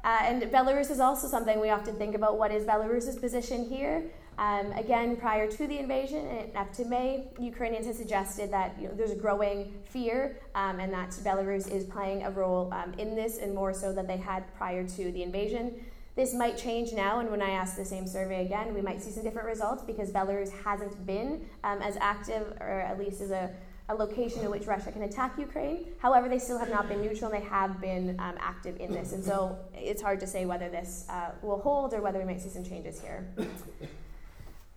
Uh, 0.04 0.20
and 0.22 0.44
Belarus 0.44 0.90
is 0.92 1.00
also 1.00 1.28
something 1.28 1.60
we 1.60 1.70
often 1.70 1.96
think 1.96 2.16
about 2.16 2.38
what 2.38 2.52
is 2.52 2.66
Belarus's 2.66 3.18
position 3.18 3.66
here. 3.68 4.04
Um, 4.38 4.72
again, 4.74 5.16
prior 5.16 5.50
to 5.50 5.68
the 5.68 5.80
invasion 5.80 6.28
and 6.28 6.56
up 6.56 6.72
to 6.74 6.86
May, 6.86 7.26
Ukrainians 7.40 7.88
have 7.88 7.96
suggested 7.96 8.52
that 8.52 8.76
you 8.80 8.88
know, 8.88 8.94
there's 8.94 9.12
a 9.12 9.16
growing 9.16 9.74
fear 9.90 10.38
um, 10.54 10.80
and 10.80 10.94
that 10.94 11.10
Belarus 11.10 11.72
is 11.72 11.86
playing 11.86 12.24
a 12.24 12.30
role 12.30 12.72
um, 12.72 12.94
in 13.00 13.16
this 13.16 13.40
and 13.40 13.54
more 13.56 13.74
so 13.74 13.92
than 13.92 14.06
they 14.06 14.18
had 14.18 14.44
prior 14.56 14.88
to 14.88 15.12
the 15.12 15.24
invasion. 15.24 15.74
This 16.16 16.34
might 16.34 16.58
change 16.58 16.94
now, 16.94 17.20
and 17.20 17.30
when 17.30 17.44
I 17.44 17.52
ask 17.52 17.76
the 17.76 17.86
same 17.86 18.08
survey 18.08 18.44
again, 18.46 18.74
we 18.74 18.82
might 18.82 19.04
see 19.04 19.12
some 19.12 19.24
different 19.24 19.48
results 19.48 19.84
because 19.84 20.10
Belarus 20.12 20.52
hasn't 20.64 21.06
been 21.06 21.46
um, 21.64 21.82
as 21.82 21.96
active, 21.98 22.54
or 22.60 22.82
at 22.82 22.98
least 22.98 23.22
as 23.22 23.30
a, 23.30 23.52
a, 23.90 23.94
location 23.94 24.42
in 24.42 24.50
which 24.50 24.66
Russia 24.66 24.92
can 24.92 25.04
attack 25.04 25.38
Ukraine. 25.38 25.86
However, 26.00 26.28
they 26.28 26.40
still 26.40 26.58
have 26.58 26.72
not 26.72 26.90
been 26.90 27.02
neutral, 27.02 27.32
and 27.32 27.40
they 27.40 27.48
have 27.48 27.80
been 27.80 28.20
um, 28.20 28.36
active 28.40 28.78
in 28.80 28.92
this. 28.92 29.14
And 29.14 29.24
so 29.24 29.60
it's 29.76 30.02
hard 30.02 30.20
to 30.22 30.28
say 30.28 30.48
whether 30.48 30.70
this 30.70 31.06
uh, 31.08 31.32
will 31.44 31.60
hold 31.60 31.94
or 31.94 32.02
whether 32.02 32.18
we 32.18 32.26
might 32.26 32.42
see 32.42 32.50
some 32.50 32.64
changes 32.64 33.00
here. 33.00 33.28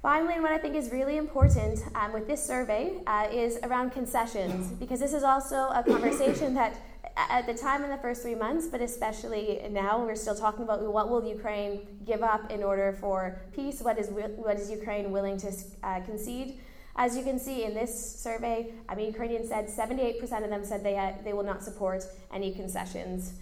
Finally, 0.02 0.32
and 0.32 0.42
what 0.42 0.52
I 0.52 0.56
think 0.56 0.76
is 0.76 0.90
really 0.90 1.18
important 1.18 1.84
um, 1.94 2.14
with 2.14 2.26
this 2.26 2.42
survey 2.42 3.02
uh, 3.06 3.28
is 3.30 3.58
around 3.62 3.90
concessions, 3.90 4.68
because 4.72 4.98
this 4.98 5.12
is 5.12 5.22
also 5.22 5.68
a 5.74 5.82
conversation 5.86 6.54
that 6.54 6.74
at 7.16 7.46
the 7.46 7.52
time 7.52 7.84
in 7.84 7.90
the 7.90 7.98
first 7.98 8.22
three 8.22 8.34
months, 8.34 8.66
but 8.66 8.80
especially 8.80 9.60
now, 9.70 10.02
we're 10.02 10.14
still 10.14 10.34
talking 10.34 10.64
about 10.64 10.80
what 10.82 11.10
will 11.10 11.22
Ukraine 11.22 11.86
give 12.06 12.22
up 12.22 12.50
in 12.50 12.62
order 12.62 12.96
for 12.98 13.42
peace? 13.54 13.82
What 13.82 13.98
is, 13.98 14.08
what 14.08 14.58
is 14.58 14.70
Ukraine 14.70 15.12
willing 15.12 15.36
to 15.38 15.52
uh, 15.82 16.00
concede? 16.00 16.60
As 16.96 17.14
you 17.14 17.22
can 17.22 17.38
see 17.38 17.64
in 17.64 17.74
this 17.74 17.92
survey, 18.18 18.72
I 18.88 18.94
mean, 18.94 19.06
Ukrainians 19.06 19.48
said 19.48 19.66
78% 19.68 20.22
of 20.42 20.48
them 20.48 20.64
said 20.64 20.82
they, 20.82 20.94
had, 20.94 21.22
they 21.26 21.34
will 21.34 21.44
not 21.44 21.62
support 21.62 22.04
any 22.32 22.54
concessions. 22.54 23.34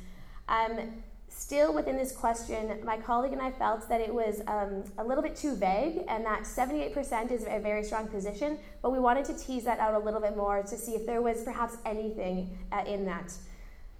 Um, 0.48 1.02
Still, 1.30 1.72
within 1.72 1.96
this 1.96 2.12
question, 2.12 2.78
my 2.84 2.96
colleague 2.96 3.32
and 3.32 3.40
I 3.40 3.50
felt 3.50 3.88
that 3.88 4.00
it 4.00 4.12
was 4.12 4.40
um, 4.46 4.84
a 4.98 5.04
little 5.04 5.22
bit 5.22 5.36
too 5.36 5.54
vague 5.54 6.04
and 6.08 6.24
that 6.24 6.42
78% 6.42 7.30
is 7.30 7.44
a 7.46 7.58
very 7.58 7.84
strong 7.84 8.08
position, 8.08 8.58
but 8.82 8.90
we 8.92 8.98
wanted 8.98 9.24
to 9.26 9.34
tease 9.34 9.64
that 9.64 9.78
out 9.78 9.94
a 9.94 9.98
little 9.98 10.20
bit 10.20 10.36
more 10.36 10.62
to 10.62 10.76
see 10.76 10.92
if 10.92 11.06
there 11.06 11.22
was 11.22 11.42
perhaps 11.42 11.76
anything 11.84 12.58
uh, 12.72 12.82
in 12.86 13.04
that. 13.04 13.32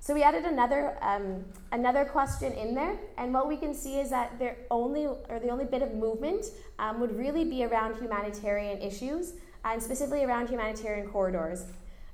So 0.00 0.14
we 0.14 0.22
added 0.22 0.44
another 0.44 0.96
um, 1.02 1.44
another 1.72 2.04
question 2.04 2.52
in 2.52 2.74
there, 2.74 2.96
and 3.16 3.34
what 3.34 3.48
we 3.48 3.56
can 3.56 3.74
see 3.74 3.98
is 3.98 4.10
that 4.10 4.38
there 4.38 4.56
only 4.70 5.06
or 5.06 5.40
the 5.40 5.48
only 5.48 5.64
bit 5.64 5.82
of 5.82 5.92
movement 5.94 6.46
um, 6.78 7.00
would 7.00 7.16
really 7.18 7.44
be 7.44 7.64
around 7.64 7.96
humanitarian 7.96 8.80
issues 8.80 9.34
and 9.64 9.82
specifically 9.82 10.24
around 10.24 10.48
humanitarian 10.48 11.08
corridors. 11.08 11.64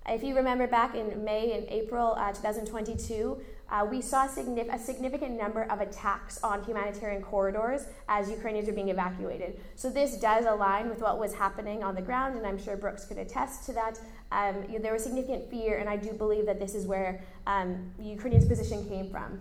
If 0.07 0.23
you 0.23 0.35
remember 0.35 0.67
back 0.67 0.95
in 0.95 1.25
May 1.25 1.53
and 1.57 1.67
April 1.69 2.15
uh, 2.19 2.33
2022, 2.33 3.41
uh, 3.75 3.85
we 3.85 4.01
saw 4.01 4.25
a 4.25 4.79
significant 4.79 5.37
number 5.37 5.65
of 5.65 5.81
attacks 5.81 6.41
on 6.45 6.63
humanitarian 6.63 7.21
corridors 7.21 7.87
as 8.09 8.31
Ukrainians 8.31 8.69
were 8.69 8.73
being 8.73 8.91
evacuated. 8.91 9.59
So 9.75 9.91
this 9.91 10.17
does 10.17 10.45
align 10.45 10.89
with 10.89 11.01
what 11.01 11.19
was 11.19 11.35
happening 11.35 11.83
on 11.83 11.97
the 11.97 12.01
ground, 12.01 12.37
and 12.37 12.47
I'm 12.47 12.57
sure 12.57 12.77
Brooks 12.77 13.05
could 13.05 13.19
attest 13.19 13.67
to 13.67 13.73
that. 13.73 13.99
Um, 14.31 14.63
you 14.69 14.75
know, 14.75 14.79
there 14.79 14.93
was 14.93 15.03
significant 15.03 15.51
fear, 15.51 15.79
and 15.79 15.89
I 15.89 15.97
do 15.97 16.13
believe 16.13 16.47
that 16.47 16.61
this 16.61 16.77
is 16.77 16.87
where 16.87 17.21
um, 17.49 17.91
Ukrainians' 17.99 18.47
position 18.47 18.89
came 18.89 19.11
from. 19.11 19.41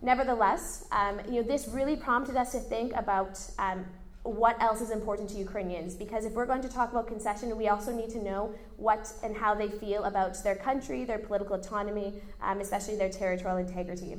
Nevertheless, 0.00 0.86
um, 0.90 1.20
you 1.28 1.42
know, 1.42 1.46
this 1.46 1.68
really 1.68 1.96
prompted 1.96 2.36
us 2.36 2.52
to 2.52 2.60
think 2.60 2.94
about 2.94 3.38
um, 3.58 3.84
what 4.24 4.60
else 4.60 4.80
is 4.80 4.90
important 4.90 5.28
to 5.30 5.36
Ukrainians. 5.36 5.94
Because 5.94 6.24
if 6.24 6.32
we're 6.32 6.46
going 6.46 6.62
to 6.62 6.68
talk 6.68 6.90
about 6.90 7.06
concession, 7.06 7.56
we 7.56 7.68
also 7.68 7.92
need 7.92 8.10
to 8.10 8.22
know 8.22 8.52
what 8.76 9.12
and 9.22 9.36
how 9.36 9.54
they 9.54 9.68
feel 9.68 10.04
about 10.04 10.42
their 10.42 10.56
country, 10.56 11.04
their 11.04 11.18
political 11.18 11.54
autonomy, 11.56 12.20
um, 12.42 12.60
especially 12.60 12.96
their 12.96 13.10
territorial 13.10 13.58
integrity. 13.58 14.16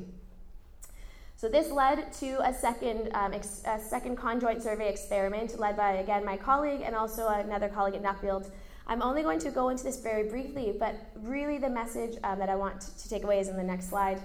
So 1.36 1.50
this 1.50 1.70
led 1.70 2.12
to 2.14 2.38
a 2.48 2.54
second, 2.54 3.10
um, 3.12 3.34
ex- 3.34 3.62
a 3.66 3.78
second 3.78 4.16
conjoint 4.16 4.62
survey 4.62 4.88
experiment 4.88 5.58
led 5.58 5.76
by, 5.76 5.94
again, 5.94 6.24
my 6.24 6.36
colleague 6.36 6.80
and 6.82 6.94
also 6.94 7.28
another 7.28 7.68
colleague 7.68 7.96
at 7.96 8.02
Nuffield. 8.02 8.50
I'm 8.86 9.02
only 9.02 9.22
going 9.22 9.40
to 9.40 9.50
go 9.50 9.68
into 9.68 9.82
this 9.82 10.00
very 10.00 10.30
briefly, 10.30 10.74
but 10.78 10.94
really 11.20 11.58
the 11.58 11.68
message 11.68 12.16
um, 12.22 12.38
that 12.38 12.48
I 12.48 12.54
want 12.54 12.80
to 12.80 13.08
take 13.08 13.24
away 13.24 13.40
is 13.40 13.48
in 13.48 13.56
the 13.56 13.64
next 13.64 13.88
slide. 13.88 14.20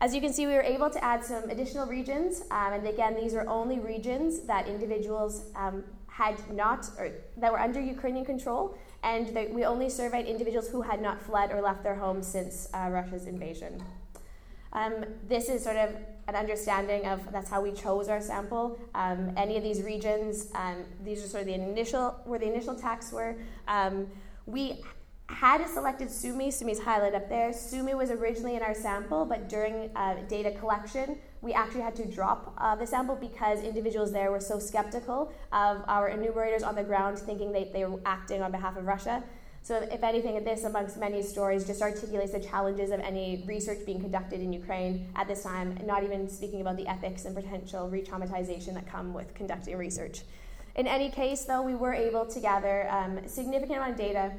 As 0.00 0.14
you 0.14 0.20
can 0.20 0.32
see, 0.32 0.46
we 0.46 0.54
were 0.54 0.62
able 0.62 0.90
to 0.90 1.02
add 1.02 1.24
some 1.24 1.50
additional 1.50 1.86
regions, 1.86 2.42
um, 2.52 2.72
and 2.72 2.86
again, 2.86 3.16
these 3.16 3.34
are 3.34 3.46
only 3.48 3.80
regions 3.80 4.40
that 4.42 4.68
individuals 4.68 5.46
um, 5.56 5.82
had 6.06 6.36
not, 6.54 6.88
or 6.98 7.10
that 7.36 7.50
were 7.50 7.58
under 7.58 7.80
Ukrainian 7.80 8.24
control, 8.24 8.78
and 9.02 9.26
they, 9.34 9.46
we 9.46 9.64
only 9.64 9.90
surveyed 9.90 10.26
individuals 10.26 10.68
who 10.68 10.82
had 10.82 11.02
not 11.02 11.20
fled 11.20 11.50
or 11.50 11.60
left 11.60 11.82
their 11.82 11.96
homes 11.96 12.28
since 12.28 12.68
uh, 12.74 12.88
Russia's 12.90 13.26
invasion. 13.26 13.82
Um, 14.72 15.04
this 15.26 15.48
is 15.48 15.64
sort 15.64 15.76
of 15.76 15.90
an 16.28 16.36
understanding 16.36 17.06
of 17.06 17.32
that's 17.32 17.50
how 17.50 17.60
we 17.60 17.72
chose 17.72 18.08
our 18.08 18.20
sample. 18.20 18.78
Um, 18.94 19.32
any 19.36 19.56
of 19.56 19.64
these 19.64 19.82
regions, 19.82 20.48
um, 20.54 20.84
these 21.02 21.24
are 21.24 21.28
sort 21.28 21.40
of 21.40 21.46
the 21.46 21.54
initial 21.54 22.20
where 22.24 22.38
the 22.38 22.46
initial 22.46 22.76
attacks 22.76 23.10
were. 23.10 23.34
Um, 23.66 24.06
we 24.46 24.82
had 25.28 25.64
selected 25.68 26.10
Sumy, 26.10 26.50
Sumy's 26.50 26.80
highlighted 26.80 27.14
up 27.14 27.28
there. 27.28 27.52
Sumy 27.52 27.94
was 27.94 28.10
originally 28.10 28.56
in 28.56 28.62
our 28.62 28.74
sample, 28.74 29.24
but 29.24 29.48
during 29.48 29.90
uh, 29.94 30.16
data 30.28 30.50
collection, 30.50 31.18
we 31.42 31.52
actually 31.52 31.82
had 31.82 31.94
to 31.96 32.06
drop 32.06 32.54
uh, 32.58 32.74
the 32.74 32.86
sample 32.86 33.14
because 33.14 33.60
individuals 33.62 34.10
there 34.10 34.32
were 34.32 34.40
so 34.40 34.58
skeptical 34.58 35.32
of 35.52 35.84
our 35.86 36.08
enumerators 36.08 36.62
on 36.62 36.74
the 36.74 36.82
ground, 36.82 37.18
thinking 37.18 37.52
they, 37.52 37.70
they 37.72 37.84
were 37.84 38.00
acting 38.04 38.42
on 38.42 38.50
behalf 38.50 38.76
of 38.76 38.84
Russia. 38.86 39.22
So, 39.62 39.76
if 39.92 40.02
anything, 40.02 40.42
this, 40.44 40.64
amongst 40.64 40.96
many 40.96 41.22
stories, 41.22 41.64
just 41.64 41.82
articulates 41.82 42.32
the 42.32 42.40
challenges 42.40 42.90
of 42.90 43.00
any 43.00 43.44
research 43.46 43.84
being 43.84 44.00
conducted 44.00 44.40
in 44.40 44.52
Ukraine 44.52 45.08
at 45.14 45.28
this 45.28 45.42
time, 45.42 45.78
not 45.84 46.02
even 46.04 46.28
speaking 46.28 46.62
about 46.62 46.76
the 46.76 46.88
ethics 46.88 47.26
and 47.26 47.34
potential 47.36 47.88
re 47.88 48.02
traumatization 48.02 48.74
that 48.74 48.90
come 48.90 49.12
with 49.12 49.34
conducting 49.34 49.76
research. 49.76 50.22
In 50.74 50.86
any 50.86 51.10
case, 51.10 51.44
though, 51.44 51.62
we 51.62 51.74
were 51.74 51.92
able 51.92 52.24
to 52.26 52.40
gather 52.40 52.88
um, 52.90 53.20
significant 53.26 53.78
amount 53.78 53.92
of 53.92 53.98
data 53.98 54.32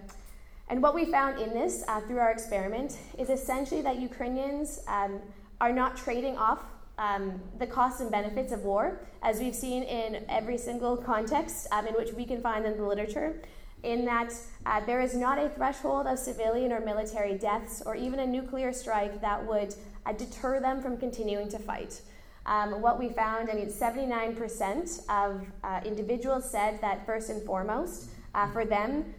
and 0.69 0.83
what 0.83 0.93
we 0.93 1.05
found 1.05 1.39
in 1.39 1.49
this 1.53 1.83
uh, 1.88 1.99
through 2.01 2.19
our 2.19 2.31
experiment 2.31 2.97
is 3.17 3.29
essentially 3.29 3.81
that 3.81 3.99
Ukrainians 3.99 4.81
um, 4.88 5.19
are 5.59 5.73
not 5.73 5.97
trading 5.97 6.38
off 6.38 6.59
um, 6.99 7.41
the 7.57 7.65
costs 7.65 8.01
and 8.01 8.11
benefits 8.11 8.51
of 8.51 8.63
war, 8.63 8.99
as 9.23 9.39
we've 9.39 9.55
seen 9.55 9.83
in 9.83 10.25
every 10.29 10.57
single 10.57 10.95
context 10.95 11.67
um, 11.71 11.88
in 11.88 11.93
which 11.95 12.13
we 12.13 12.25
can 12.25 12.41
find 12.41 12.65
in 12.65 12.77
the 12.77 12.83
literature, 12.83 13.41
in 13.83 14.05
that 14.05 14.33
uh, 14.65 14.85
there 14.85 15.01
is 15.01 15.15
not 15.15 15.39
a 15.39 15.49
threshold 15.49 16.05
of 16.05 16.19
civilian 16.19 16.71
or 16.71 16.81
military 16.81 17.38
deaths 17.38 17.81
or 17.85 17.95
even 17.95 18.19
a 18.19 18.27
nuclear 18.27 18.73
strike 18.73 19.21
that 19.21 19.43
would 19.47 19.73
uh, 20.05 20.11
deter 20.11 20.59
them 20.59 20.81
from 20.81 20.97
continuing 20.97 21.49
to 21.49 21.57
fight. 21.57 22.01
Um, 22.45 22.81
what 22.81 22.99
we 22.99 23.09
found, 23.09 23.49
I 23.49 23.53
mean, 23.53 23.67
79% 23.67 25.09
of 25.09 25.41
uh, 25.63 25.81
individuals 25.85 26.49
said 26.49 26.81
that 26.81 27.05
first 27.05 27.29
and 27.29 27.41
foremost, 27.43 28.09
uh, 28.35 28.51
for 28.51 28.65
them, 28.65 29.13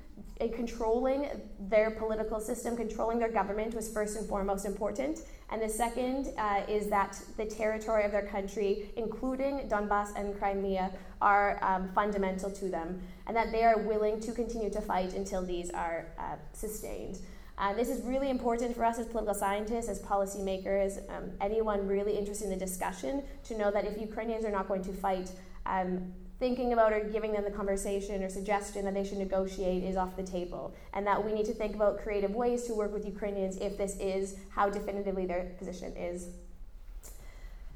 controlling 0.48 1.28
their 1.68 1.90
political 1.90 2.40
system, 2.40 2.76
controlling 2.76 3.18
their 3.18 3.30
government 3.30 3.74
was 3.74 3.88
first 3.92 4.16
and 4.16 4.26
foremost 4.28 4.64
important. 4.64 5.20
And 5.50 5.60
the 5.60 5.68
second 5.68 6.32
uh, 6.38 6.62
is 6.68 6.88
that 6.88 7.20
the 7.36 7.44
territory 7.44 8.04
of 8.04 8.12
their 8.12 8.26
country, 8.26 8.90
including 8.96 9.68
Donbass 9.68 10.14
and 10.16 10.38
Crimea, 10.38 10.92
are 11.20 11.58
um, 11.62 11.90
fundamental 11.94 12.50
to 12.50 12.68
them, 12.68 13.00
and 13.26 13.36
that 13.36 13.52
they 13.52 13.64
are 13.64 13.78
willing 13.78 14.20
to 14.20 14.32
continue 14.32 14.70
to 14.70 14.80
fight 14.80 15.12
until 15.14 15.42
these 15.42 15.70
are 15.70 16.06
uh, 16.18 16.36
sustained. 16.52 17.18
Uh, 17.58 17.74
this 17.74 17.90
is 17.90 18.02
really 18.04 18.30
important 18.30 18.74
for 18.74 18.86
us 18.86 18.98
as 18.98 19.06
political 19.06 19.34
scientists, 19.34 19.88
as 19.88 20.00
policymakers, 20.00 20.98
um, 21.14 21.30
anyone 21.42 21.86
really 21.86 22.16
interested 22.16 22.44
in 22.44 22.50
the 22.50 22.56
discussion, 22.56 23.22
to 23.44 23.58
know 23.58 23.70
that 23.70 23.84
if 23.84 24.00
Ukrainians 24.00 24.46
are 24.46 24.50
not 24.50 24.66
going 24.66 24.82
to 24.82 24.92
fight, 24.92 25.30
um, 25.66 26.10
thinking 26.40 26.72
about 26.72 26.92
or 26.92 27.00
giving 27.04 27.32
them 27.32 27.44
the 27.44 27.50
conversation 27.50 28.22
or 28.22 28.28
suggestion 28.30 28.84
that 28.86 28.94
they 28.94 29.04
should 29.04 29.18
negotiate 29.18 29.84
is 29.84 29.96
off 29.96 30.16
the 30.16 30.22
table, 30.22 30.74
and 30.94 31.06
that 31.06 31.24
we 31.24 31.32
need 31.32 31.46
to 31.46 31.52
think 31.52 31.74
about 31.74 32.02
creative 32.02 32.34
ways 32.34 32.64
to 32.64 32.74
work 32.74 32.92
with 32.92 33.04
Ukrainians 33.04 33.58
if 33.58 33.76
this 33.76 33.96
is 34.00 34.36
how 34.50 34.70
definitively 34.70 35.26
their 35.26 35.52
position 35.58 35.94
is. 35.96 36.28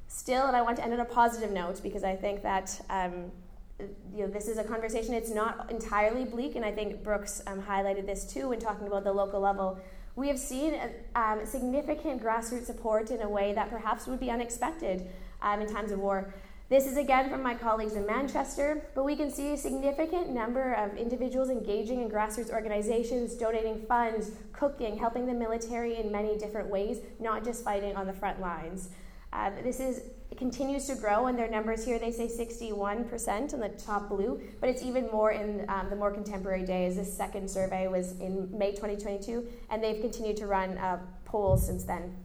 Still, 0.09 0.47
and 0.47 0.57
I 0.57 0.63
want 0.63 0.79
to 0.79 0.85
end 0.85 0.95
on 0.95 1.01
a 1.01 1.05
positive 1.05 1.51
note 1.51 1.83
because 1.83 2.05
I 2.05 2.17
think 2.17 2.43
that 2.43 2.81
um, 2.89 3.31
you 3.79 4.23
know, 4.23 4.29
this 4.29 4.49
is 4.49 4.59
a 4.59 4.65
conversation, 4.65 5.13
it's 5.15 5.31
not 5.31 5.71
entirely 5.71 6.25
bleak, 6.25 6.57
and 6.57 6.65
I 6.65 6.73
think 6.73 7.03
Brooks 7.03 7.43
um, 7.47 7.61
highlighted 7.61 8.07
this 8.07 8.25
too 8.25 8.49
when 8.49 8.61
talking 8.61 8.87
about 8.87 9.05
the 9.05 9.13
local 9.13 9.41
level. 9.41 9.79
We 10.17 10.29
have 10.29 10.39
seen 10.39 10.81
um, 11.17 11.45
significant 11.45 12.23
grassroots 12.23 12.67
support 12.67 13.11
in 13.11 13.21
a 13.21 13.29
way 13.29 13.53
that 13.53 13.69
perhaps 13.69 14.07
would 14.07 14.21
be 14.21 14.31
unexpected 14.31 15.11
um, 15.43 15.61
in 15.61 15.67
times 15.73 15.91
of 15.91 15.99
war. 15.99 16.33
This 16.75 16.89
is 16.89 16.97
again 16.97 17.31
from 17.31 17.41
my 17.41 17.55
colleagues 17.55 17.95
in 17.95 18.05
Manchester, 18.05 18.85
but 18.97 19.05
we 19.05 19.15
can 19.15 19.31
see 19.31 19.53
a 19.53 19.57
significant 19.57 20.31
number 20.31 20.73
of 20.73 20.97
individuals 20.97 21.49
engaging 21.49 22.03
in 22.03 22.11
grassroots 22.11 22.51
organizations, 22.51 23.37
donating 23.37 23.87
funds, 23.87 24.33
cooking, 24.53 24.99
helping 24.99 25.25
the 25.25 25.35
military 25.35 25.99
in 25.99 26.11
many 26.11 26.37
different 26.37 26.69
ways, 26.69 26.99
not 27.21 27.45
just 27.45 27.63
fighting 27.63 27.95
on 27.95 28.09
the 28.09 28.13
front 28.13 28.41
lines. 28.41 28.89
Uh, 29.33 29.51
this 29.63 29.79
is 29.79 30.03
continues 30.37 30.89
to 30.89 30.97
grow, 30.97 31.29
and 31.29 31.39
their 31.39 31.49
numbers 31.49 31.85
here 31.85 32.01
they 32.01 32.11
say 32.11 32.27
61% 32.27 33.55
in 33.55 33.61
the 33.61 33.69
top 33.69 34.09
blue, 34.09 34.43
but 34.61 34.69
it's 34.69 34.83
even 34.83 35.09
more 35.13 35.31
in 35.31 35.65
um, 35.69 35.91
the 35.91 35.97
more 35.97 36.11
contemporary 36.11 36.65
days. 36.65 36.97
This 36.97 37.17
second 37.17 37.49
survey 37.49 37.87
was 37.87 38.19
in 38.19 38.49
May 38.51 38.73
2022, 38.73 39.47
and 39.71 39.81
they've 39.81 40.01
continued 40.01 40.39
to 40.39 40.49
run 40.49 40.77
uh, 40.79 40.99
polls 41.25 41.65
since 41.65 41.85
then. 41.85 42.17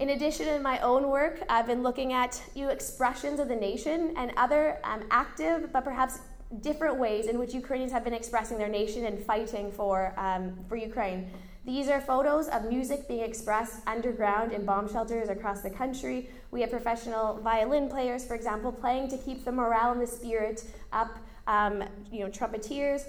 In 0.00 0.10
addition, 0.10 0.48
in 0.48 0.62
my 0.62 0.80
own 0.80 1.08
work, 1.08 1.42
I've 1.48 1.66
been 1.66 1.82
looking 1.82 2.12
at 2.12 2.42
you 2.54 2.68
expressions 2.70 3.38
of 3.38 3.48
the 3.48 3.56
nation 3.56 4.14
and 4.16 4.32
other 4.36 4.78
um, 4.84 5.04
active 5.10 5.72
but 5.72 5.84
perhaps 5.84 6.20
different 6.60 6.96
ways 6.96 7.26
in 7.26 7.38
which 7.38 7.54
Ukrainians 7.54 7.92
have 7.92 8.04
been 8.04 8.12
expressing 8.12 8.58
their 8.58 8.68
nation 8.68 9.06
and 9.06 9.22
fighting 9.24 9.70
for, 9.70 10.12
um, 10.18 10.58
for 10.68 10.76
Ukraine. 10.76 11.30
These 11.64 11.88
are 11.88 12.00
photos 12.00 12.48
of 12.48 12.64
music 12.64 13.06
being 13.06 13.22
expressed 13.22 13.80
underground 13.86 14.52
in 14.52 14.64
bomb 14.64 14.90
shelters 14.90 15.28
across 15.28 15.60
the 15.62 15.70
country. 15.70 16.28
We 16.50 16.60
have 16.62 16.70
professional 16.70 17.40
violin 17.40 17.88
players, 17.88 18.24
for 18.24 18.34
example, 18.34 18.72
playing 18.72 19.08
to 19.10 19.18
keep 19.18 19.44
the 19.44 19.52
morale 19.52 19.92
and 19.92 20.00
the 20.00 20.06
spirit 20.06 20.64
up. 20.92 21.18
Um, 21.48 21.82
you 22.12 22.20
know, 22.20 22.28
trumpeteers, 22.28 23.02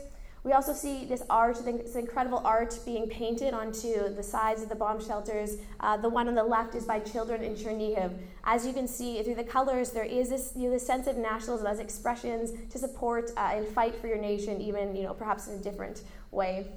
we 0.44 0.52
also 0.52 0.74
see 0.74 1.06
this 1.06 1.24
art, 1.30 1.58
this 1.66 1.96
incredible 1.96 2.42
art 2.44 2.78
being 2.86 3.08
painted 3.08 3.54
onto 3.54 4.14
the 4.14 4.24
sides 4.24 4.62
of 4.62 4.68
the 4.68 4.76
bomb 4.76 5.04
shelters. 5.04 5.56
Uh, 5.80 5.96
the 5.96 6.10
one 6.10 6.28
on 6.28 6.36
the 6.36 6.44
left 6.44 6.76
is 6.76 6.84
by 6.86 7.00
children 7.00 7.42
in 7.44 7.56
Chernihiv. 7.56 8.12
As 8.44 8.68
you 8.68 8.74
can 8.74 8.88
see 8.88 9.24
through 9.24 9.36
the 9.36 9.44
colors, 9.44 9.92
there 9.92 10.04
is 10.04 10.30
this, 10.30 10.52
you 10.56 10.64
know, 10.64 10.72
this 10.72 10.86
sense 10.86 11.08
of 11.08 11.16
nationalism 11.16 11.68
as 11.68 11.80
expressions 11.80 12.52
to 12.72 12.78
support 12.78 13.32
uh, 13.38 13.52
and 13.54 13.66
fight 13.68 13.96
for 13.96 14.08
your 14.08 14.18
nation, 14.18 14.60
even 14.60 14.96
you 14.96 15.04
know, 15.04 15.14
perhaps 15.14 15.48
in 15.48 15.54
a 15.56 15.60
different 15.60 16.02
way. 16.32 16.68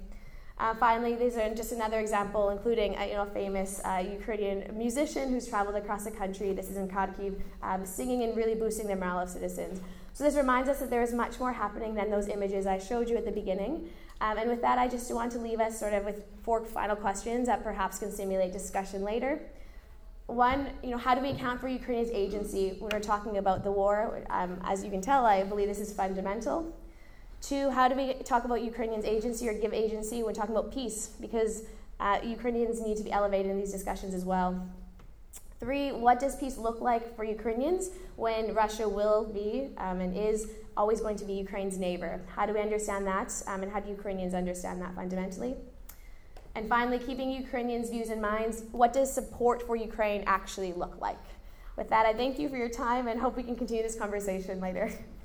Uh, 0.59 0.75
finally, 0.77 1.15
these 1.17 1.37
are 1.37 1.55
just 1.55 1.73
another 1.73 1.99
example, 1.99 2.49
including 2.51 2.97
uh, 2.97 3.03
you 3.03 3.13
know, 3.15 3.25
a 3.25 3.27
famous 3.27 3.81
uh, 3.85 4.03
Ukrainian 4.11 4.65
musician 4.79 5.29
who's 5.29 5.47
traveled 5.47 5.77
across 5.77 6.05
the 6.05 6.11
country. 6.11 6.53
This 6.53 6.71
is 6.71 6.79
in 6.79 6.89
Kharkiv, 6.89 7.39
um, 7.63 7.85
singing 7.85 8.23
and 8.23 8.35
really 8.35 8.55
boosting 8.55 8.87
the 8.87 8.97
morale 8.97 9.19
of 9.19 9.29
citizens. 9.29 9.81
So 10.17 10.25
this 10.25 10.35
reminds 10.35 10.71
us 10.71 10.79
that 10.79 10.89
there 10.89 11.03
is 11.03 11.13
much 11.13 11.39
more 11.39 11.53
happening 11.53 11.95
than 11.95 12.11
those 12.11 12.27
images 12.29 12.67
I 12.67 12.79
showed 12.79 13.11
you 13.11 13.19
at 13.19 13.27
the 13.27 13.31
beginning. 13.31 13.91
Um, 14.23 14.39
and 14.39 14.49
with 14.49 14.63
that, 14.63 14.79
I 14.79 14.89
just 14.89 15.13
want 15.15 15.31
to 15.33 15.39
leave 15.39 15.61
us 15.61 15.79
sort 15.79 15.93
of 15.93 16.07
with 16.07 16.25
four 16.43 16.65
final 16.65 16.97
questions 16.97 17.49
that 17.49 17.63
perhaps 17.63 17.99
can 17.99 18.11
stimulate 18.11 18.51
discussion 18.51 19.05
later. 19.05 19.43
One, 20.25 20.71
you 20.83 20.89
know, 20.89 20.97
how 20.97 21.15
do 21.15 21.21
we 21.21 21.29
account 21.29 21.61
for 21.61 21.69
Ukraine's 21.69 22.09
agency 22.09 22.77
when 22.79 22.93
we're 22.95 23.01
talking 23.01 23.37
about 23.37 23.63
the 23.63 23.71
war? 23.71 24.23
Um, 24.31 24.59
as 24.65 24.83
you 24.83 24.91
can 24.91 25.03
tell, 25.03 25.27
I 25.27 25.45
believe 25.45 25.69
this 25.69 25.81
is 25.81 25.93
fundamental. 25.93 26.75
Two, 27.43 27.69
how 27.69 27.87
do 27.87 27.95
we 27.95 28.15
talk 28.23 28.47
about 28.47 28.63
Ukrainians' 28.63 29.05
agency 29.05 29.47
or 29.47 29.53
give 29.53 29.75
agency 29.75 30.23
when 30.23 30.35
talking 30.35 30.57
about 30.57 30.73
peace? 30.73 31.11
Because 31.21 31.65
uh, 32.01 32.21
Ukrainians 32.25 32.81
need 32.81 32.97
to 32.97 33.05
be 33.05 33.13
elevated 33.13 33.51
in 33.51 33.59
these 33.59 33.71
discussions 33.71 34.15
as 34.15 34.25
well. 34.25 34.67
Three, 35.59 35.91
what 35.91 36.21
does 36.21 36.37
peace 36.37 36.59
look 36.59 36.81
like 36.81 37.17
for 37.17 37.25
Ukrainians 37.25 37.91
when 38.17 38.55
Russia 38.55 38.87
will 38.87 39.25
be 39.25 39.71
um, 39.79 40.01
and 40.01 40.15
is 40.17 40.51
always 40.77 41.01
going 41.01 41.17
to 41.17 41.25
be 41.25 41.33
Ukraine's 41.33 41.79
neighbor? 41.79 42.21
How 42.35 42.45
do 42.45 42.53
we 42.53 42.61
understand 42.61 43.07
that, 43.07 43.33
um, 43.47 43.63
and 43.63 43.73
how 43.73 43.81
do 43.81 43.89
Ukrainians 43.89 44.35
understand 44.35 44.83
that 44.83 44.95
fundamentally? 44.95 45.57
And 46.55 46.69
finally, 46.69 46.99
keeping 46.99 47.31
Ukrainians' 47.31 47.91
views 47.91 48.11
in 48.11 48.21
mind, 48.21 48.63
what 48.73 48.93
does 48.93 49.13
support 49.13 49.67
for 49.67 49.77
Ukraine 49.77 50.25
actually 50.27 50.73
look 50.73 51.01
like? 51.01 51.19
With 51.77 51.89
that, 51.91 52.07
I 52.07 52.13
thank 52.13 52.39
you 52.39 52.49
for 52.49 52.57
your 52.57 52.71
time 52.71 53.09
and 53.09 53.21
hope 53.21 53.37
we 53.37 53.43
can 53.43 53.57
continue 53.57 53.83
this 53.83 53.97
conversation 53.97 54.61
later. 54.61 54.91